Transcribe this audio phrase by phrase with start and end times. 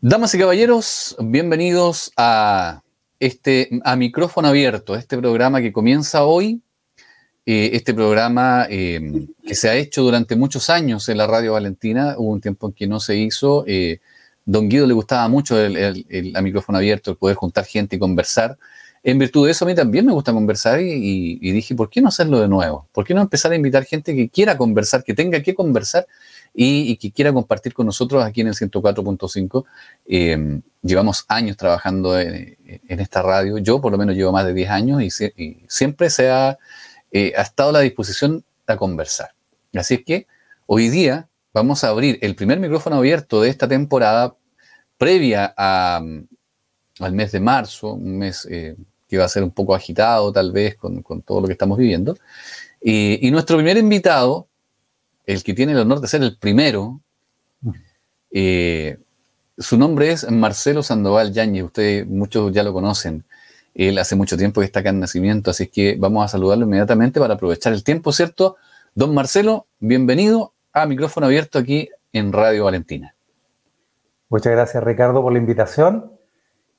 [0.00, 2.82] Damas y caballeros, bienvenidos a
[3.18, 6.62] este a micrófono abierto, este programa que comienza hoy,
[7.44, 12.14] eh, este programa eh, que se ha hecho durante muchos años en la Radio Valentina,
[12.16, 13.64] hubo un tiempo en que no se hizo.
[13.66, 13.98] Eh,
[14.44, 16.06] don Guido le gustaba mucho el,
[16.42, 18.56] micrófono abierto, el poder juntar gente y conversar.
[19.02, 22.00] En virtud de eso, a mí también me gusta conversar y, y dije, ¿por qué
[22.00, 22.86] no hacerlo de nuevo?
[22.92, 26.06] ¿Por qué no empezar a invitar gente que quiera conversar, que tenga que conversar
[26.54, 29.64] y, que quiera compartir con nosotros aquí en el 104.5.
[30.06, 32.56] Em, llevamos años trabajando en,
[32.88, 35.10] esta radio, yo por lo menos llevo más de 10 años y,
[35.68, 36.58] siempre se ha,
[37.12, 39.30] eh, ha estado a la disposición a conversar.
[39.74, 40.26] Así es que
[40.66, 44.34] hoy día vamos a abrir el primer micrófono abierto de esta temporada
[44.96, 48.76] previa al mes de marzo, un mes eh,
[49.08, 52.16] que va a ser un poco agitado tal vez con, todo lo que estamos viviendo.
[52.80, 54.48] y nuestro primer invitado
[55.28, 57.02] el que tiene el honor de ser el primero,
[58.30, 58.96] eh,
[59.58, 63.24] su nombre es Marcelo Sandoval Yañez, ustedes muchos ya lo conocen.
[63.74, 67.20] Él hace mucho tiempo que está acá en Nacimiento, así que vamos a saludarlo inmediatamente
[67.20, 68.56] para aprovechar el tiempo, ¿cierto?
[68.94, 73.14] Don Marcelo, bienvenido a micrófono abierto aquí en Radio Valentina.
[74.30, 76.10] Muchas gracias Ricardo por la invitación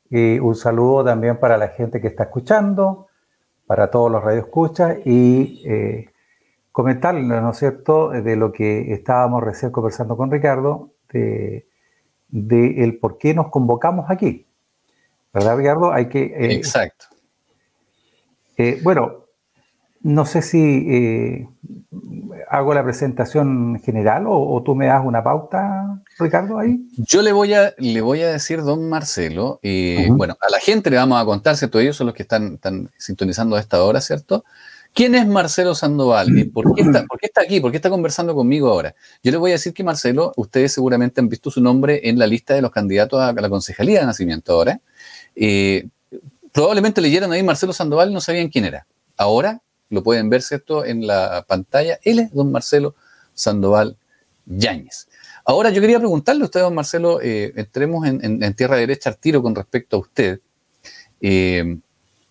[0.09, 3.09] y un saludo también para la gente que está escuchando,
[3.67, 6.08] para todos los radioescuchas y eh,
[6.79, 11.65] comentarles, ¿no es cierto?, de lo que estábamos recién conversando con Ricardo, de,
[12.31, 14.45] el por qué nos convocamos aquí.
[15.33, 15.91] ¿Verdad, Ricardo?
[15.91, 16.23] Hay que...
[16.23, 17.07] Eh, Exacto.
[18.55, 19.25] Eh, bueno,
[20.03, 21.49] no sé si eh,
[22.49, 26.79] hago la presentación general o, tú me das una pauta, Ricardo, ahí.
[26.95, 29.59] Yo le voy a, le voy a decir, don Marcelo,
[30.11, 31.77] bueno, a la gente le vamos a contar, ¿cierto?
[31.77, 34.45] Ellos son los que están, están sintonizando a esta hora, ¿cierto?
[34.93, 36.37] ¿Quién es Marcelo Sandoval?
[36.37, 37.59] ¿Y por qué, está, por qué está aquí?
[37.59, 38.95] ¿Por qué está conversando conmigo ahora?
[39.23, 42.27] Yo les voy a decir que Marcelo, ustedes seguramente han visto su nombre en la
[42.27, 44.81] lista de los candidatos a la concejalía de nacimiento ahora.
[45.35, 45.87] Eh,
[46.51, 48.87] probablemente leyeron ahí Marcelo Sandoval y no sabían quién era.
[49.15, 50.85] Ahora lo pueden ver, ¿cierto?
[50.85, 51.99] En la pantalla.
[52.03, 52.95] Él es don Marcelo
[53.33, 53.97] Sandoval
[54.45, 55.07] Yáñez.
[55.45, 59.41] Ahora yo quería preguntarle a usted, don Marcelo, eh, entremos en, tierra derecha al tiro
[59.41, 60.39] con respecto a usted.
[61.21, 61.79] Eh,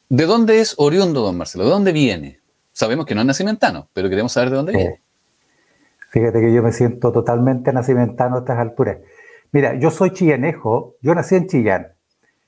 [0.08, 1.64] ¿De dónde es oriundo don Marcelo?
[1.64, 2.40] ¿De dónde viene?
[2.78, 5.00] Sabemos que no es nacimentano, pero queremos saber de dónde viene.
[6.10, 8.98] Fíjate que yo me siento totalmente nacimentano a estas alturas.
[9.50, 11.88] Mira, yo soy chillanejo, yo nací en Chillán,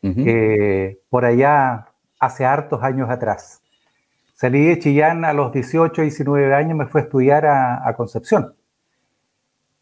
[0.05, 1.89] eh, por allá
[2.21, 3.61] hace hartos años atrás.
[4.35, 8.55] Salí de Chillán a los 18, 19 años, me fui a estudiar a, Concepción.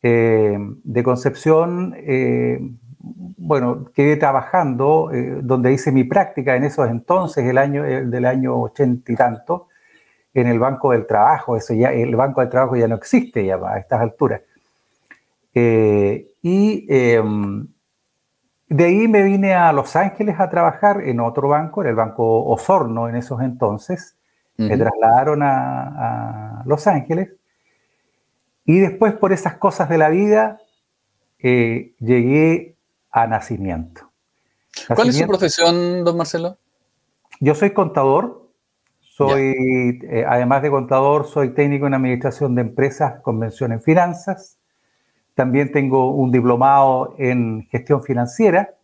[0.03, 2.59] Eh, de Concepción, eh,
[3.37, 5.11] bueno, quedé trabajando,
[5.43, 9.68] donde hice mi práctica en esos entonces, el año, del año ochenta y tanto,
[10.35, 11.57] en el Banco del Trabajo.
[11.57, 14.43] Eso ya, el Banco del Trabajo ya no existe ya a estas alturas.
[15.55, 17.67] Eh, y em,
[18.69, 22.45] de ahí me vine a Los Ángeles a trabajar en otro banco, en el Banco
[22.45, 24.15] Osorno en esos entonces.
[24.57, 27.31] Me trasladaron a, Los Ángeles.
[28.65, 30.61] Y después, por esas cosas de la vida,
[31.39, 32.77] eh, llegué
[33.13, 34.11] a nacimiento.
[34.95, 36.59] ¿Cuál es su profesión, don Marcelo?
[37.41, 38.48] Yo soy contador,
[39.19, 44.59] soy, eh, además de contador, soy técnico en administración de empresas, convención en finanzas.
[45.35, 48.77] También tengo un diplomado en gestión financiera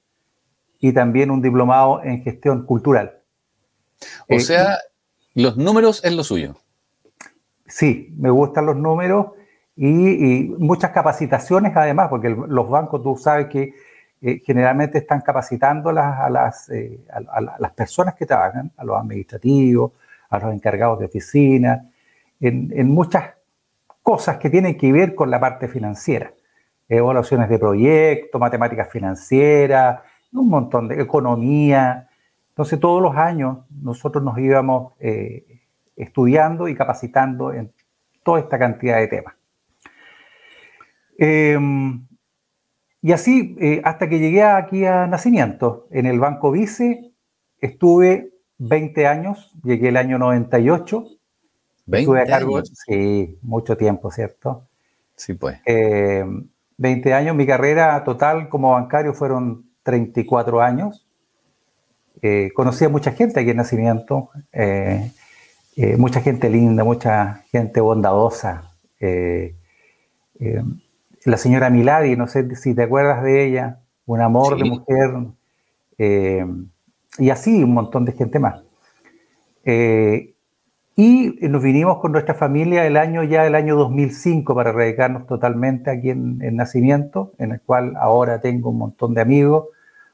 [0.81, 3.21] y también un diplomado en gestión cultural.
[4.29, 4.79] O eh, sea,
[5.35, 6.57] los números es lo suyo.
[7.69, 9.27] Sí, me gustan los números
[9.77, 13.73] y, muchas capacitaciones además, porque los bancos, tú sabes que
[14.21, 19.93] eh, generalmente están capacitando a las, a las personas que trabajan, a los administrativos,
[20.35, 21.83] a los encargados de oficina,
[22.41, 23.35] en, muchas
[24.03, 26.33] cosas que tienen que ver con la parte financiera.
[26.89, 30.01] Evaluaciones de proyectos, matemáticas financieras,
[30.33, 32.09] un montón de economía.
[32.51, 35.63] Entonces todos los años nosotros nos íbamos eh,
[35.97, 37.73] estudiando y capacitando en
[38.23, 39.35] toda esta cantidad de temas.
[41.17, 42.07] Em,
[43.01, 47.13] y así, eh, hasta que llegué aquí a Nacimiento, en el Banco Vice,
[47.61, 51.07] estuve 20 años, llegué el año 98.
[51.87, 52.73] 20 a cargo, años.
[52.87, 54.67] Sí, mucho tiempo, ¿cierto?
[55.17, 55.59] Sí, pues.
[55.65, 61.07] 20 eh, años, mi carrera total como bancario fueron 34 años.
[62.23, 65.11] Eh, conocí a mucha gente aquí en Nacimiento, eh,
[65.99, 68.71] mucha gente linda, mucha gente bondadosa.
[71.25, 75.11] la señora Miladi, no sé si te acuerdas de ella, un amor de mujer
[77.19, 78.61] y así un montón de gente más.
[79.65, 80.35] Eh,
[80.97, 85.91] Y nos vinimos con nuestra familia el año ya, el año 2005, para radicarnos totalmente
[85.91, 89.67] aquí en, el Nacimiento, en el cual ahora tengo un montón de amigos,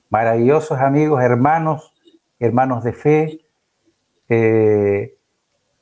[0.08, 1.92] maravillosos amigos, hermanos,
[2.38, 3.40] hermanos de fe,
[4.30, 5.16] eh,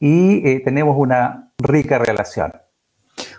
[0.00, 2.52] y eh, tenemos una rica relación.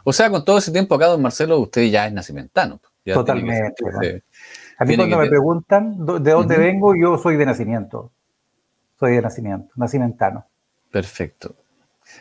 [0.06, 2.80] O sea, con todo ese tiempo acá, don Marcelo, usted ya es nacimentano.
[3.04, 4.24] Totalmente.
[4.80, 8.12] A mí cuando me preguntan de dónde vengo, yo soy de nacimiento.
[9.00, 10.46] Soy de nacimiento, nacimentano.
[10.92, 11.56] Perfecto.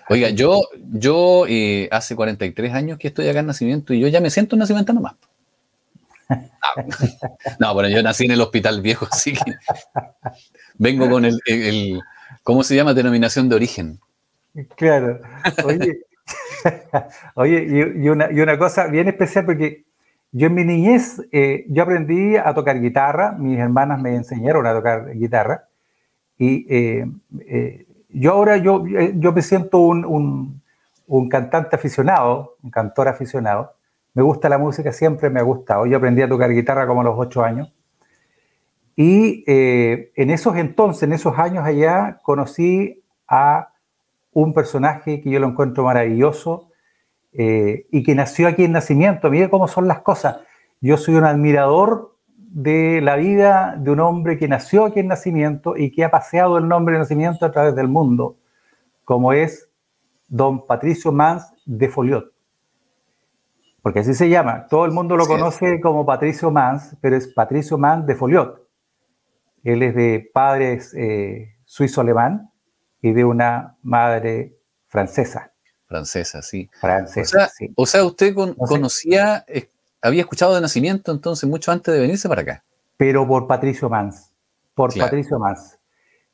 [0.08, 0.60] Oiga, yo,
[0.90, 4.56] yo eh, hace 43 años que estoy acá en Nacimiento y yo ya me siento
[4.56, 5.14] un nacimentano más.
[7.58, 9.54] No, bueno, yo nací en el hospital viejo, así que
[10.76, 12.00] vengo con el, el,
[12.42, 12.92] ¿cómo se llama?
[12.92, 13.98] Denominación de origen.
[14.76, 15.20] Claro.
[15.64, 16.02] Oye,
[17.34, 19.86] oye y, una, y, una, cosa bien especial porque
[20.30, 24.74] yo en mi niñez, eh, yo aprendí a tocar guitarra, mis hermanas me enseñaron a
[24.74, 25.64] tocar guitarra
[26.36, 27.06] y eh,
[27.46, 30.60] eh, yo ahora yo, yo me siento un,
[31.06, 33.74] un, cantante aficionado, un cantor aficionado.
[34.14, 35.86] Me gusta la música, siempre me ha gustado.
[35.86, 37.72] Yo aprendí a tocar guitarra como a los ocho años.
[38.96, 43.68] Y en esos entonces, en esos años allá, conocí a
[44.32, 46.67] un personaje que yo lo encuentro maravilloso
[47.40, 49.30] eh, y que nació aquí en nacimiento.
[49.30, 50.40] Mire cómo son las cosas.
[50.80, 55.76] Yo soy un admirador de la vida de un hombre que nació aquí en nacimiento
[55.76, 58.38] y que ha paseado el nombre de nacimiento a través del mundo,
[59.04, 59.70] como es
[60.26, 62.32] don Patricio Mans de Foliot.
[63.82, 64.66] Porque así se llama.
[64.66, 68.66] Todo el mundo lo conoce como Patricio Mans, pero es Patricio Mans de Foliot.
[69.62, 72.50] Él es de padres eh, suizo-alemán
[73.00, 74.56] y de una madre
[74.88, 75.52] francesa.
[75.88, 76.68] Francesa, sí.
[76.78, 79.44] Francesa, o sea, O sea usted conocía,
[80.02, 82.64] había escuchado de nacimiento entonces mucho antes de venirse para acá.
[82.98, 84.30] Pero por Patricio Mans,
[84.74, 85.78] por Patricio Mans.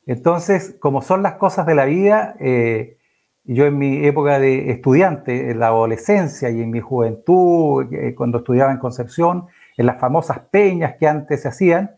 [0.06, 2.98] Entonces, como son las cosas de la vida, eh,
[3.44, 8.38] yo en mi época de estudiante, en la adolescencia y en mi juventud, eh, cuando
[8.38, 9.46] estudiaba en Concepción,
[9.76, 11.96] en las famosas peñas que antes se hacían,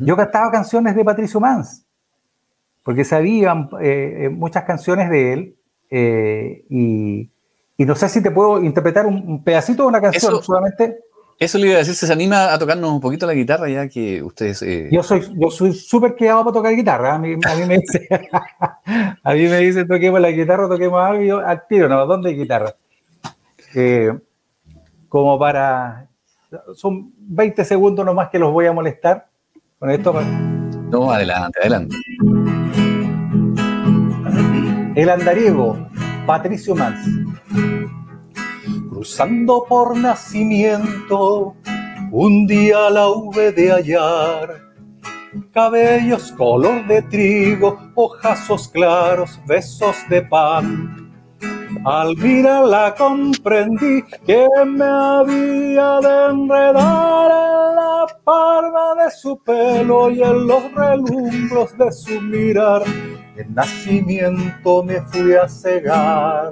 [0.00, 1.86] yo cantaba canciones de Patricio Mans,
[2.82, 5.57] porque sabían eh, muchas canciones de él
[5.90, 7.30] y,
[7.80, 10.98] y no sé si te puedo interpretar un, pedacito de una canción solamente.
[11.38, 14.20] Eso le iba a decir, ¿se anima a tocarnos un poquito la guitarra ya que
[14.20, 14.60] ustedes...
[14.62, 17.14] Eh, yo soy yo soy súper quedado para tocar guitarra.
[17.14, 18.08] A mí, a mí me dice,
[19.22, 22.04] a mí me dice toquemos la guitarra, toquemos algo y yo al tiro, ¿no?
[22.06, 22.74] ¿Dónde hay guitarra?
[23.76, 24.12] Eh,
[25.08, 26.08] como para...
[26.74, 29.28] Son 20 segundos nomás que los voy a molestar
[29.78, 30.12] con esto.
[30.90, 31.94] No, adelante, adelante.
[34.98, 35.78] El andariego,
[36.26, 36.98] Patricio Mans
[38.90, 41.54] cruzando por nacimiento,
[42.10, 44.60] un día la hube de hallar.
[45.52, 51.07] Cabellos color de trigo, ojazos claros, besos de pan.
[51.84, 60.22] Al mirarla comprendí que me había de enredar en la parva de su pelo y
[60.22, 62.82] en los relumbros de su mirar.
[63.36, 66.50] En nacimiento me fui a cegar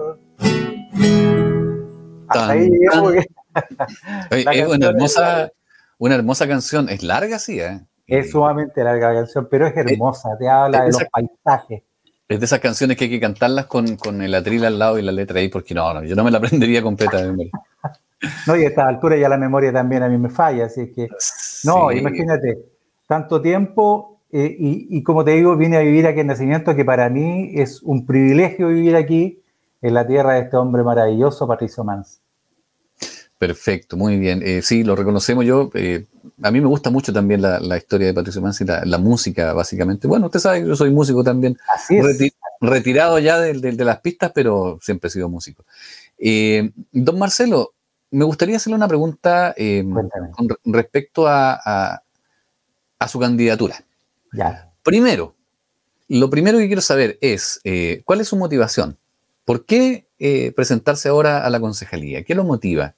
[4.31, 5.51] es una hermosa,
[5.99, 6.89] una hermosa canción.
[6.89, 7.81] Es larga, sí, ¿eh?
[8.07, 10.37] Es sumamente larga la canción, pero es hermosa.
[10.39, 11.83] te habla de, los paisajes.
[12.29, 15.03] Es de esas canciones que hay que cantarlas con, con el atril al lado y
[15.03, 17.53] la letra ahí, porque no, no yo no me la aprendería completa de memoria.
[18.47, 21.09] no, y a esta altura ya la memoria también a mí me falla, así que.
[21.65, 22.59] No, imagínate,
[23.07, 26.85] tanto tiempo eh, y, y, como te digo, vine a vivir aquí en Nacimiento, que
[26.85, 29.43] para mí es un privilegio vivir aquí
[29.81, 32.21] en la tierra de este hombre maravilloso, Patricio Mans.
[33.39, 34.43] Perfecto, muy bien.
[34.43, 35.71] Eh, sí, lo reconocemos yo.
[35.75, 36.07] Eh,
[36.43, 40.07] a mí me gusta mucho también la, historia de Patricio Mans y la, música, básicamente.
[40.07, 41.59] Bueno, usted sabe que yo soy músico también.
[41.75, 42.33] Así es.
[42.61, 45.65] retirado ya de, las pistas, pero siempre he sido músico.
[46.19, 47.75] Eh, don Marcelo,
[48.11, 49.55] me gustaría hacerle una pregunta
[50.33, 52.01] con respecto a,
[52.99, 53.85] a, su candidatura.
[54.33, 54.73] Ya.
[54.83, 55.35] Primero,
[56.09, 57.61] lo primero que quiero saber es,
[58.05, 58.97] ¿cuál es su motivación?
[59.47, 62.25] ¿Por qué eh, presentarse ahora a la concejalía?
[62.25, 62.97] ¿Qué lo motiva?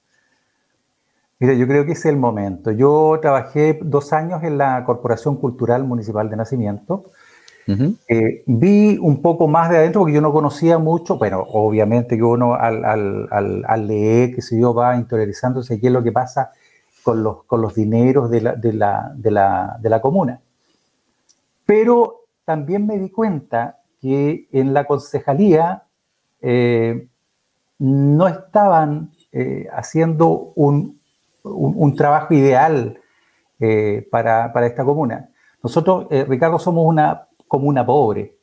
[1.39, 2.71] Mira, yo creo que es el momento.
[2.71, 7.11] Yo trabajé dos años en la Corporación Cultural Municipal de Nacimiento.
[8.07, 12.23] Eh, vi un poco más de adentro porque yo no conocía mucho, pero obviamente que
[12.23, 16.51] uno al, al, leer, que se yo, va interiorizándose qué es lo que pasa
[17.03, 20.41] con los, con los dineros de la, de, la, de, la, de la comuna.
[21.63, 25.83] Pero también me di cuenta que en la concejalía
[26.41, 27.07] eh,
[27.77, 30.98] no estaban eh, haciendo un,
[31.95, 32.99] trabajo ideal
[33.59, 35.29] eh, para, esta comuna.
[35.61, 38.35] Nosotros, Ricardo, somos una comuna pobre.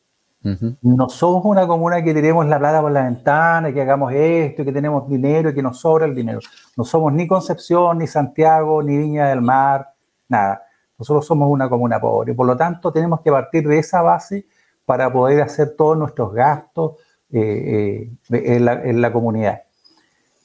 [0.81, 4.71] No somos una comuna que tiremos la plata por la ventana, que hagamos esto, que
[4.71, 6.39] tenemos dinero y que nos sobra el dinero.
[6.77, 9.93] No somos ni Concepción, ni Santiago, ni Viña del Mar,
[10.29, 10.63] nada.
[10.99, 12.35] Nosotros somos una comuna pobre.
[12.35, 14.47] Por lo tanto, tenemos que partir de esa base
[14.85, 16.93] para poder hacer todos nuestros gastos
[17.31, 19.63] eh, eh, en, la, comunidad.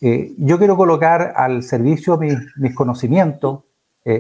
[0.02, 3.64] Eh, yo quiero colocar al servicio mis, mis conocimientos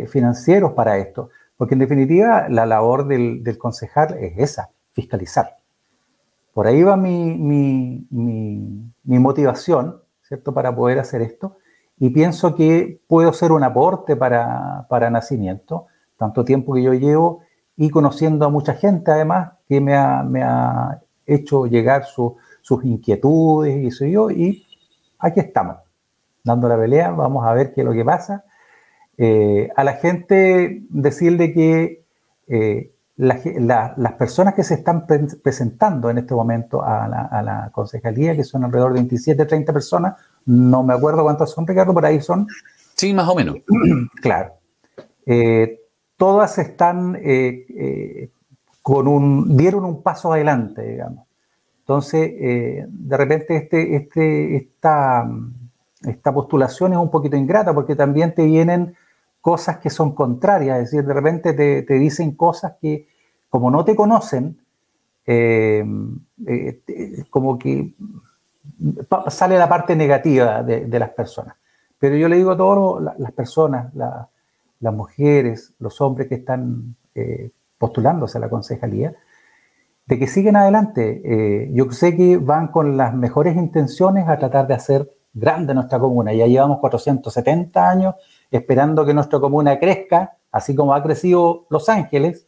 [0.10, 5.58] financieros para esto, porque en definitiva la labor del, del concejal es esa, fiscalizar.
[6.54, 11.58] Por ahí va mi, mi, mi, motivación, ¿cierto?, para poder hacer esto.
[11.98, 17.42] Y pienso que puedo ser un aporte para, para Nacimiento, tanto tiempo que yo llevo
[17.78, 23.78] y conociendo a mucha gente además que me ha, me ha hecho llegar sus inquietudes
[23.78, 24.66] y eso yo, y
[25.22, 25.78] aquí estamos,
[26.44, 28.44] dando la pelea, vamos a ver qué es lo que pasa.
[29.18, 32.04] Eh, a la gente decirle que
[32.48, 38.64] eh, las personas que se están presentando en este momento a la, concejalía, que son
[38.64, 42.48] alrededor de 27, 30 personas, no me acuerdo cuántas son, Ricardo, por ahí son.
[42.96, 43.58] Sí, más o menos.
[44.22, 44.54] claro.
[45.26, 45.82] Eh,
[46.18, 47.20] todas están
[48.82, 51.28] con un, dieron un paso adelante, digamos.
[51.82, 52.32] Entonces,
[52.88, 58.96] de repente este, este, esta, postulación es un poquito ingrata porque también te vienen
[59.42, 63.08] cosas que son contrarias, es decir, de repente te, dicen cosas que
[63.50, 64.58] como no te conocen,
[65.26, 65.84] eh,
[66.48, 67.94] eh, como que
[69.28, 71.56] sale la parte negativa de, las personas.
[72.00, 77.52] Pero yo le digo a todas las personas, las mujeres, los hombres que están eh,
[77.78, 79.14] postulándose a la concejalía,
[80.06, 81.70] de que siguen adelante.
[81.74, 86.34] yo sé que van con las mejores intenciones a tratar de hacer grande nuestra comuna.
[86.34, 88.16] Ya llevamos 470 años
[88.50, 92.48] esperando que nuestra comuna crezca, así como ha crecido Los Ángeles,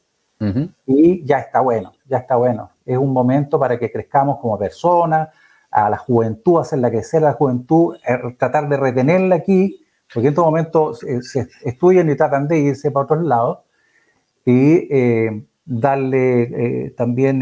[0.85, 2.71] y ya está bueno, ya está bueno.
[2.85, 5.29] Es un momento para que crezcamos como personas,
[5.73, 9.83] a la juventud, hacerla crecer a la juventud, eh, tratar de retenerla aquí,
[10.13, 13.59] porque en estos momentos eh, se estudian y tratan de irse para otros lados,
[14.45, 17.39] y eh, darle también,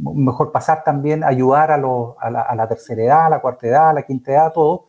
[0.00, 4.02] mejor pasar también, ayudar a, a, la, tercera edad, a la cuarta edad, a la
[4.02, 4.86] quinta edad, todo,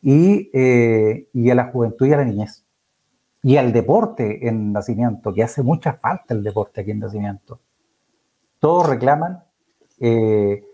[0.00, 2.64] y, y a la juventud y a la niñez
[3.42, 7.60] y al deporte en nacimiento, que hace mucha falta el deporte aquí en nacimiento.
[8.58, 9.44] Todos reclaman,
[10.00, 10.64] eh,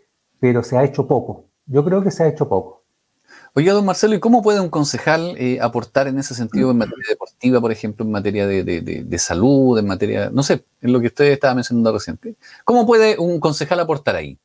[0.40, 1.46] pero se ha hecho poco.
[1.66, 2.83] Yo creo que se ha hecho poco.
[3.56, 7.04] Oiga, don Marcelo, ¿y cómo puede un concejal eh, aportar en ese sentido en materia
[7.08, 11.26] deportiva, por ejemplo, en materia de, salud, en materia, no sé, en lo que usted
[11.26, 12.34] estaba mencionando reciente?
[12.64, 14.38] ¿Cómo puede un concejal aportar ahí?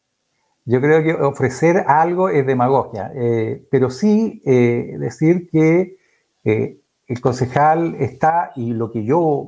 [0.65, 5.97] Yo creo que ofrecer algo es demagogia, eh, pero sí decir que
[7.09, 9.47] el concejal está y lo que yo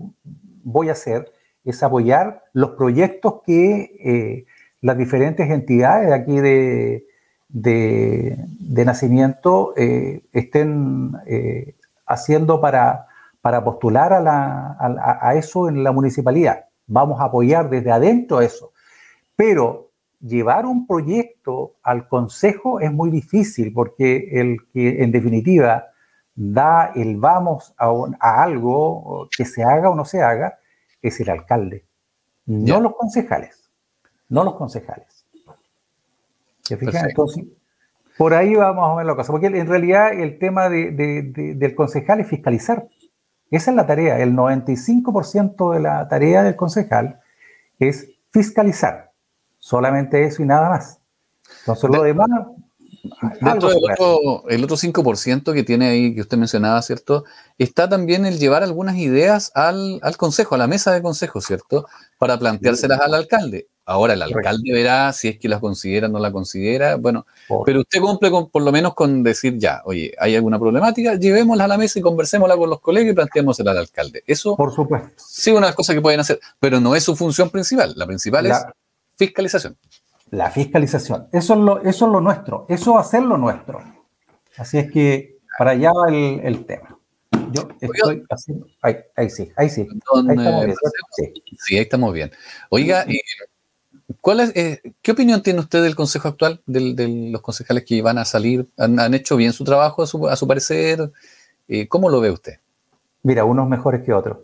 [0.64, 1.32] voy a hacer
[1.64, 4.46] es apoyar los proyectos que eh,
[4.82, 7.06] las diferentes entidades de aquí de,
[7.52, 8.38] de,
[8.86, 13.08] nacimiento eh, estén eh, haciendo para,
[13.42, 16.66] para postular a, a, eso en la municipalidad.
[16.88, 18.72] Vamos a apoyar desde adentro eso.
[19.36, 25.88] Pero llevar un proyecto al consejo es muy difícil porque el que en definitiva
[26.36, 30.60] da el vamos a, algo que se haga o no se haga,
[31.02, 31.86] es el alcalde,
[32.46, 33.70] no los concejales,
[34.30, 35.21] no los concejales.
[36.72, 37.10] ¿Se fijan?
[37.10, 37.44] Entonces,
[38.18, 42.28] por ahí vamos a ver la cosa, porque en realidad el tema del concejal es
[42.28, 42.88] fiscalizar.
[43.50, 47.20] Esa es la tarea, el 95% de la tarea del concejal
[47.80, 49.12] es fiscalizar,
[49.60, 51.02] solamente eso y nada más.
[51.60, 52.30] Entonces lo demás
[53.42, 57.24] Dentro del otro, el otro 5% que tiene ahí, que usted mencionaba, ¿cierto?
[57.58, 61.88] Está también el llevar algunas ideas al, consejo, a la mesa de consejo, ¿cierto?
[62.20, 63.68] Para planteárselas al alcalde.
[63.92, 66.96] Ahora el alcalde verá si es que las considera o no la considera.
[66.96, 67.26] Bueno,
[67.66, 71.66] pero usted cumple con, por lo menos con decir ya, oye, hay alguna problemática, llevémosla
[71.66, 74.24] a la mesa y conversémosla con los colegas y planteémosela al alcalde.
[74.26, 75.10] Eso por supuesto.
[75.18, 77.94] sí una de las cosas que pueden hacer, pero no es su función principal.
[77.96, 78.58] La principal es
[79.18, 79.78] fiscalización.
[80.32, 81.28] La fiscalización.
[81.34, 82.66] Eso es lo, eso es lo nuestro.
[82.70, 83.82] Eso va a ser lo nuestro.
[84.58, 86.98] Así es que para allá va el, tema.
[87.52, 88.68] Yo estoy haciendo.
[88.82, 88.96] Ahí,
[89.30, 89.88] sí, ahí sí.
[90.28, 90.76] ahí estamos bien.
[91.60, 91.76] Sí.
[91.76, 92.32] ahí estamos bien.
[92.70, 93.20] Oiga, eh,
[94.20, 98.18] ¿cuál es, eh, ¿qué opinión tiene usted del consejo actual, de los concejales que van
[98.18, 98.68] a salir?
[98.78, 101.12] ¿Han, hecho bien su trabajo a su, parecer?
[101.68, 102.60] Eh, ¿Cómo lo ve usted?
[103.24, 104.38] Mira, unos mejores que otros.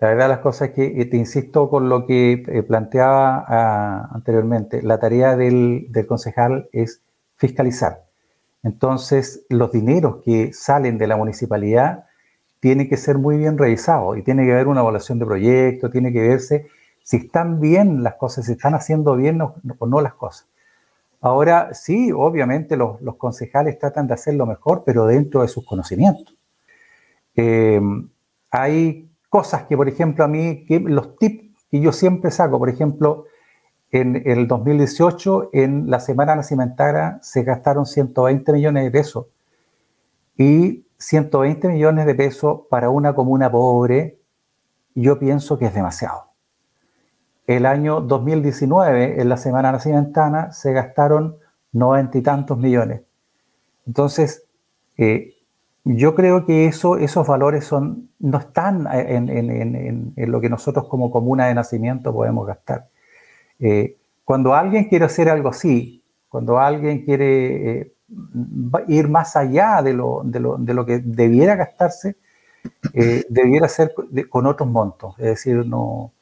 [0.00, 5.00] La verdad las cosas que, eh, te insisto con lo que planteaba ah, anteriormente, la
[5.00, 7.02] tarea del, concejal es
[7.36, 8.04] fiscalizar.
[8.62, 12.04] Entonces, los dineros que salen de la municipalidad
[12.60, 16.12] tienen que ser muy bien revisados y tiene que haber una evaluación de proyectos, tiene
[16.12, 16.66] que verse
[17.08, 19.54] si están bien las cosas, si están haciendo bien o
[19.86, 20.46] no, las cosas.
[21.22, 26.36] Ahora, sí, obviamente los, concejales tratan de hacerlo mejor, pero dentro de sus conocimientos.
[27.34, 27.80] Eh,
[28.50, 32.68] hay cosas que, por ejemplo, a mí, que los tips que yo siempre saco, por
[32.68, 33.24] ejemplo,
[33.90, 39.26] en el 2018, en la Semana Nacimentaria, se gastaron 120 millones de pesos.
[40.36, 44.18] Y 120 millones de pesos para una comuna pobre,
[44.94, 46.27] yo pienso que es demasiado.
[47.48, 51.38] El año 2019, en la Semana Nacimientana, se gastaron
[51.72, 53.00] noventa y tantos millones.
[53.86, 54.44] Entonces,
[54.98, 55.34] eh,
[55.82, 61.46] yo creo que eso, esos valores son, no están en, lo que nosotros como comuna
[61.46, 62.88] de nacimiento podemos gastar.
[63.58, 67.92] Eh, cuando alguien quiere hacer algo así, cuando alguien quiere eh,
[68.88, 70.22] ir más allá de lo,
[70.84, 72.16] que debiera gastarse,
[73.30, 73.94] debiera ser
[74.28, 75.14] con otros montos.
[75.18, 76.12] Es decir, no.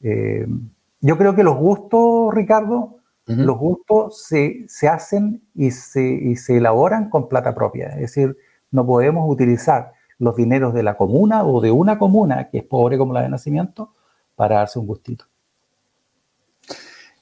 [0.00, 7.10] Yo creo que los gustos, Ricardo, los gustos se, hacen y se, y se elaboran
[7.10, 7.88] con plata propia.
[7.88, 8.36] Es decir,
[8.70, 12.98] no podemos utilizar los dineros de la comuna o de una comuna que es pobre
[12.98, 13.92] como la de nacimiento
[14.34, 15.26] para darse un gustito.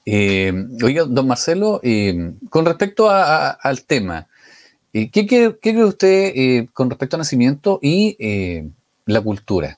[0.09, 4.27] Eh, oiga, don Marcelo, eh, con respecto al tema,
[4.93, 8.15] eh, ¿qué, cree usted con respecto a nacimiento y
[9.05, 9.77] la cultura?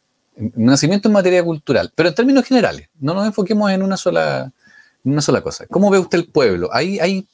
[0.55, 4.51] Nacimiento en materia cultural, pero en términos generales, no nos enfoquemos en una sola,
[5.03, 5.65] una sola cosa.
[5.67, 6.69] ¿Cómo ve usted el pueblo?
[6.71, 7.27] ¿Hay, hay,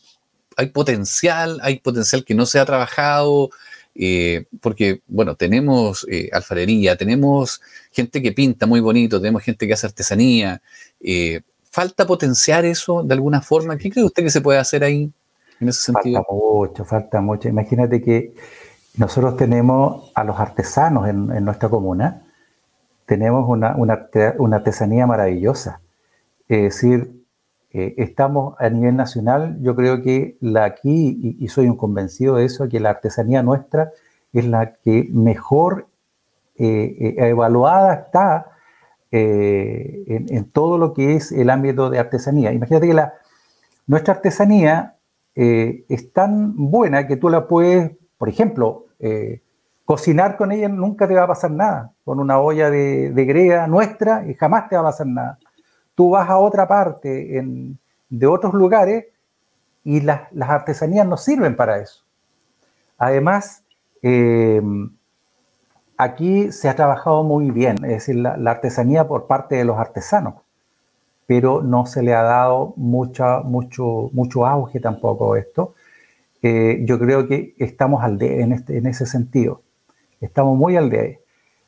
[0.57, 1.59] hay potencial?
[1.61, 3.49] ¿Hay potencial que no se ha trabajado?
[3.97, 9.73] Eh, porque, bueno, tenemos eh, alfarería, tenemos gente que pinta muy bonito, tenemos gente que
[9.73, 10.61] hace artesanía.
[10.99, 13.77] Eh, ¿Falta potenciar eso de alguna forma?
[13.77, 15.11] ¿Qué cree usted que se puede hacer ahí
[15.59, 16.17] en ese sentido?
[16.17, 17.47] Falta mucho, falta mucho.
[17.47, 18.33] Imagínate que
[18.97, 22.21] nosotros tenemos a los artesanos en, nuestra comuna,
[23.05, 25.81] tenemos una, una artesanía maravillosa.
[26.47, 27.25] Es decir,
[27.77, 32.69] eh, estamos a nivel nacional, yo creo que aquí, y, soy un convencido de eso,
[32.69, 33.91] que la artesanía nuestra
[34.31, 35.89] es la que mejor
[36.55, 38.45] eh, eh, evaluada está
[39.11, 42.53] en, todo lo que es el ámbito de artesanía.
[42.53, 43.13] Imagínate que la,
[43.87, 44.95] nuestra artesanía
[45.35, 48.85] es tan buena que tú la puedes, por ejemplo,
[49.85, 51.93] cocinar con ella nunca te va a pasar nada.
[52.03, 55.39] Con una olla de, de nuestra y jamás te va a pasar nada
[55.95, 57.43] tú vas a otra parte
[58.09, 59.05] de otros lugares
[59.83, 62.03] y las, artesanías no sirven para eso.
[62.97, 63.63] Además,
[64.01, 64.91] em,
[65.97, 70.35] aquí se ha trabajado muy bien, es decir, la, artesanía por parte de los artesanos,
[71.27, 75.73] pero no se le ha dado mucho, mucho auge tampoco a esto.
[76.41, 79.61] Eh, yo creo que estamos al de en, este, en ese sentido.
[80.21, 81.19] Estamos muy al de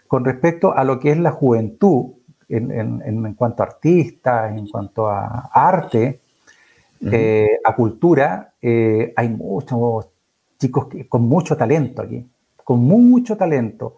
[0.08, 2.14] Con respecto a lo que es la juventud,
[2.50, 6.22] en, cuanto a artistas, en cuanto a arte,
[7.12, 10.08] eh, a cultura, eh, hay muchos
[10.58, 12.26] chicos con mucho talento aquí,
[12.64, 13.98] con mucho talento.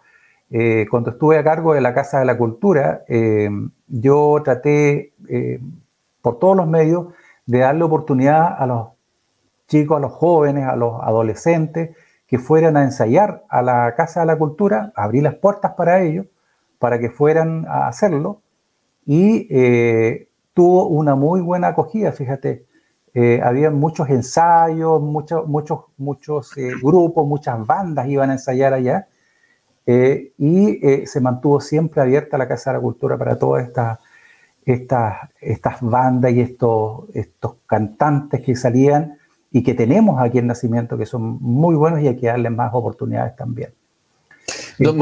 [0.50, 3.04] Eh, cuando estuve a cargo de la Casa de la Cultura,
[3.86, 5.12] yo traté
[6.20, 7.06] por todos los medios
[7.46, 8.88] de darle oportunidad a los
[9.68, 11.96] chicos, a los jóvenes, a los adolescentes
[12.30, 16.26] que fueran a ensayar a la Casa de la Cultura, abrí las puertas para ellos
[16.78, 18.40] para que fueran a hacerlo
[19.04, 22.66] y eh, tuvo una muy buena acogida, fíjate.
[23.12, 29.08] Eh, había muchos ensayos, muchos, muchos, muchos eh, grupos, muchas bandas iban a ensayar allá
[29.86, 33.98] y se mantuvo siempre abierta la Casa de la Cultura para todas estas
[34.64, 39.18] estas, estas bandas y estos, estos cantantes que salían
[39.52, 42.70] y que tenemos aquí en Nacimiento, que son muy buenos y hay que darles más
[42.72, 43.72] oportunidades también.
[44.78, 44.98] Don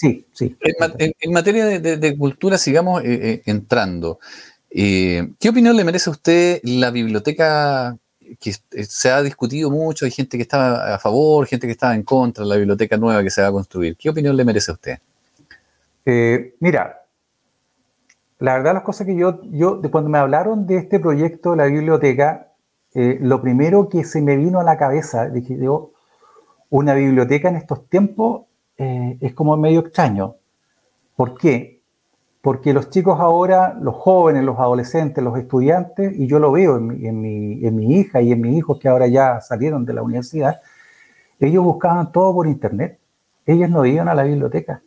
[0.00, 0.56] Sí, sí.
[0.98, 4.18] En, materia de, cultura, sigamos eh, eh, entrando.
[4.70, 7.98] Eh, ¿Qué opinión le merece a usted la biblioteca
[8.40, 10.06] que se ha discutido mucho?
[10.06, 13.22] Hay gente que está a favor, gente que está en contra de la biblioteca nueva
[13.22, 13.94] que se va a construir.
[13.98, 14.98] ¿Qué opinión le merece a usted?
[16.60, 17.02] mira,
[18.38, 21.66] la verdad las cosas que yo, yo, cuando me hablaron de este proyecto de la
[21.66, 22.49] biblioteca,
[22.94, 25.92] lo primero que se me vino a la cabeza, dije yo,
[26.70, 28.42] una biblioteca en estos tiempos
[28.78, 30.36] eh, es como medio extraño.
[31.16, 31.82] ¿Por qué?
[32.40, 36.86] Porque los chicos ahora, los jóvenes, los adolescentes, los estudiantes, y yo lo veo en
[37.20, 40.60] mi, en mi, hija y en mis hijos que ahora ya salieron de la universidad,
[41.38, 42.98] ellos buscaban todo por internet.
[43.44, 44.82] Ellos no iban a la biblioteca.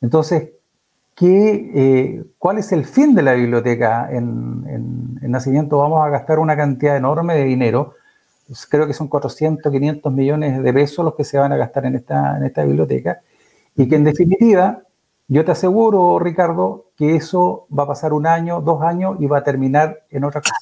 [0.00, 0.50] Entonces,
[1.14, 5.78] ¿qué, eh, ¿cuál es el fin de la biblioteca en, en, Nacimiento?
[5.78, 7.94] Vamos a gastar una cantidad enorme de dinero
[8.68, 11.96] creo que son 400, 500 millones de pesos los que se van a gastar en
[11.96, 13.20] esta, en esta biblioteca,
[13.76, 14.82] y que en definitiva
[15.28, 19.38] yo te aseguro, Ricardo, que eso va a pasar un año, dos años y va
[19.38, 20.54] a terminar en otra cosa.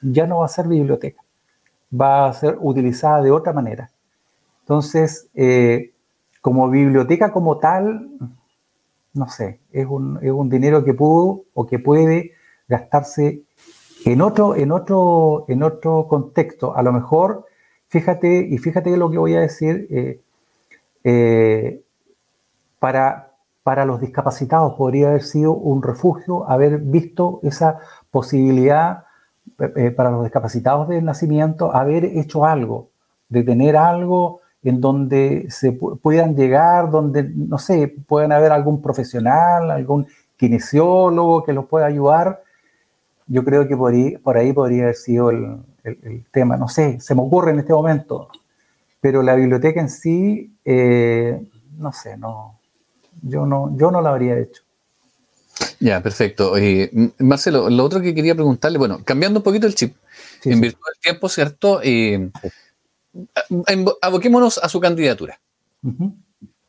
[0.00, 1.22] Ya no va a ser biblioteca,
[1.92, 3.90] va a ser utilizada de otra manera.
[4.60, 5.92] Entonces, eh,
[6.40, 8.08] como biblioteca como tal,
[9.16, 12.32] no sé, es un, es un dinero que pudo o que puede
[12.68, 13.42] gastarse
[14.04, 16.76] en otro, en otro, en otro contexto.
[16.76, 17.46] A lo mejor,
[17.88, 20.20] fíjate, y fíjate lo que voy a decir, eh,
[21.02, 21.82] eh,
[22.78, 27.78] para, para los discapacitados podría haber sido un refugio haber visto esa
[28.10, 29.04] posibilidad
[29.58, 32.90] eh, para los discapacitados del nacimiento, haber hecho algo,
[33.28, 39.70] de tener algo en donde se puedan llegar, donde, no sé, puedan haber algún profesional,
[39.70, 42.42] algún kinesiólogo que los pueda ayudar.
[43.28, 45.62] Yo creo que por ahí, por ahí podría haber sido el,
[46.32, 48.28] tema, no sé, se me ocurre en este momento,
[49.00, 51.40] pero la biblioteca en sí, eh,
[51.78, 52.58] no sé, no,
[53.22, 54.62] yo no, yo no la habría hecho.
[55.78, 56.56] Ya, perfecto.
[56.56, 59.94] Eh, Marcelo, lo otro que quería preguntarle, bueno, cambiando un poquito el chip,
[60.42, 61.80] en virtud del tiempo, ¿cierto?
[61.84, 62.30] Eh,
[64.00, 65.40] aboquémonos a su candidatura.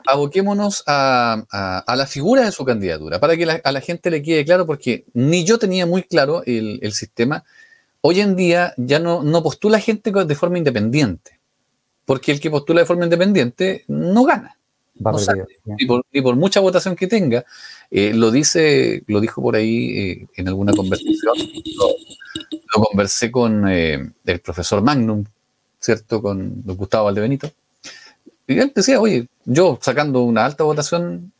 [0.05, 4.65] Aboquémonos a, la figura de su candidatura, para que a la gente le quede claro,
[4.65, 7.43] porque ni yo tenía muy claro el, sistema.
[8.01, 11.39] Hoy en día ya no, no postula gente de forma independiente,
[12.05, 14.57] porque el que postula de forma independiente no gana.
[15.77, 17.45] ni, por, mucha votación que tenga.
[17.91, 21.35] Eh, lo dice, lo dijo por ahí eh, en alguna conversación.
[22.73, 25.23] Lo, conversé con eh, el profesor Magnum,
[25.87, 26.21] ¿cierto?
[26.21, 27.49] Con Gustavo Valdebenito.
[28.45, 31.31] Y él decía, oye, yo sacando una alta votación,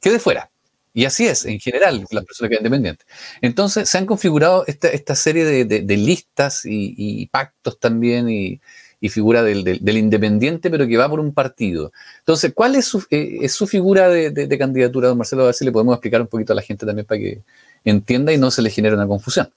[0.00, 0.48] quedé fuera.
[0.94, 3.04] Y así es, en general, las personas que independientes.
[3.42, 8.60] Entonces, se han configurado esta, esta serie de, listas y, pactos también y,
[9.08, 11.92] figura del, independiente, pero que va por un partido.
[12.20, 15.42] Entonces, ¿cuál es su, eh, es su figura de, candidatura, don Marcelo?
[15.42, 17.40] A ver si le podemos explicar un poquito a la gente también para que
[17.84, 19.50] entienda y no se le genere una confusión.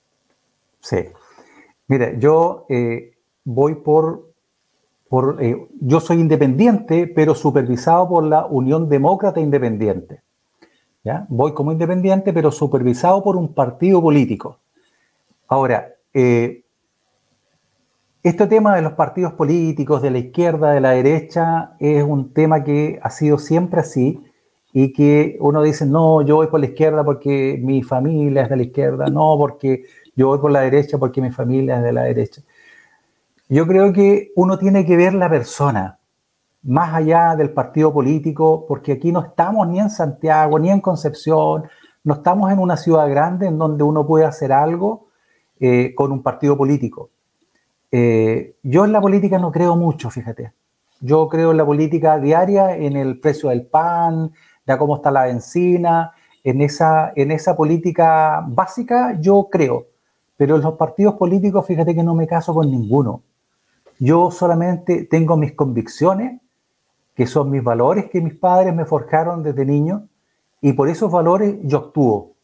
[0.81, 0.97] Sí.
[1.88, 4.28] Mire, yo eh, voy por
[5.39, 10.21] eh, yo soy independiente, pero supervisado por la Unión Demócrata Independiente.
[11.03, 11.25] ¿ya?
[11.29, 14.59] Voy como independiente, pero supervisado por un partido político.
[15.47, 16.63] Ahora, eh,
[18.21, 22.63] este tema de los partidos políticos, de la izquierda, de la derecha, es un tema
[22.63, 24.21] que ha sido siempre así
[24.73, 28.57] y que uno dice, no, yo voy por la izquierda porque mi familia es de
[28.57, 32.03] la izquierda, no, porque yo voy por la derecha porque mi familia es de la
[32.03, 32.41] derecha.
[33.51, 35.97] Yo creo que uno tiene que ver la persona,
[36.62, 41.63] más allá del partido político, porque aquí no estamos ni en Santiago, ni en Concepción,
[42.03, 45.07] no estamos en una ciudad grande en donde uno puede hacer algo
[45.59, 47.09] eh, con un partido político.
[47.91, 50.53] Eh, yo en la política no creo mucho, fíjate.
[51.01, 54.31] Yo creo en la política diaria, en el precio del pan,
[54.63, 56.12] de cómo está la benzina,
[56.43, 59.88] en esa, en esa política básica yo creo.
[60.38, 63.23] Pero en los partidos políticos, fíjate que no me caso con ninguno.
[63.99, 66.41] Yo solamente tengo mis convicciones,
[67.13, 70.07] que son mis valores que mis padres me forjaron desde niño,
[70.62, 72.15] y por esos valores yo actúo.
[72.15, 72.35] O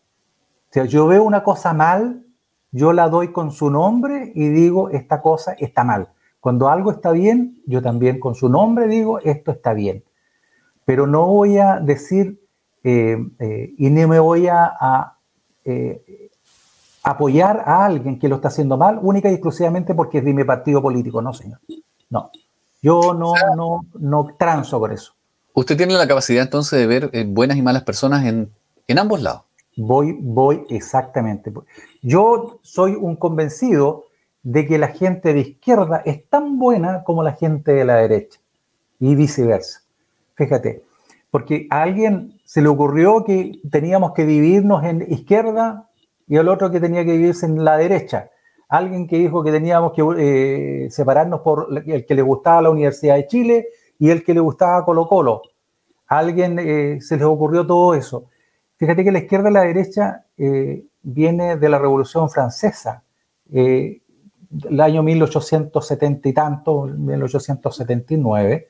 [0.70, 2.26] sea, yo veo una cosa mal,
[2.72, 6.10] yo la doy con su nombre y digo, esta cosa está mal.
[6.41, 10.04] Cuando algo está bien, yo también con su nombre digo, esto está bien.
[10.84, 12.39] Pero no voy a decir
[12.84, 15.18] eh, eh, y ni me voy a,
[15.63, 16.25] eh,
[17.06, 20.44] apoyar a alguien que lo está haciendo mal única y exclusivamente porque es de mi
[20.44, 21.22] partido político.
[21.22, 21.60] No, señor.
[22.10, 22.32] No.
[22.82, 25.13] Yo no, no, no transo con eso.
[25.54, 28.52] Usted tiene la capacidad entonces de ver eh, buenas y malas personas en,
[28.88, 29.44] en ambos lados.
[29.78, 31.54] Voy, voy exactamente.
[32.02, 34.06] Yo soy un convencido
[34.41, 38.39] de que la gente de izquierda es tan buena como la gente de la derecha
[39.00, 39.82] y viceversa.
[40.36, 40.84] Fíjate,
[41.30, 45.89] porque a alguien se le ocurrió que teníamos que dividirnos en izquierda
[46.28, 48.30] y el otro que tenía que vivirse en la derecha.
[48.68, 53.16] Alguien que dijo que teníamos que eh, separarnos por el que le gustaba la Universidad
[53.16, 53.68] de Chile
[54.00, 55.42] y el que le gustaba Colo Colo.
[56.08, 58.26] alguien eh, se les ocurrió todo eso.
[58.78, 63.04] Fíjate que la izquierda y la derecha eh, viene de la Revolución Francesa,
[63.52, 64.02] el
[64.82, 68.68] año 1870 y tanto, 1879,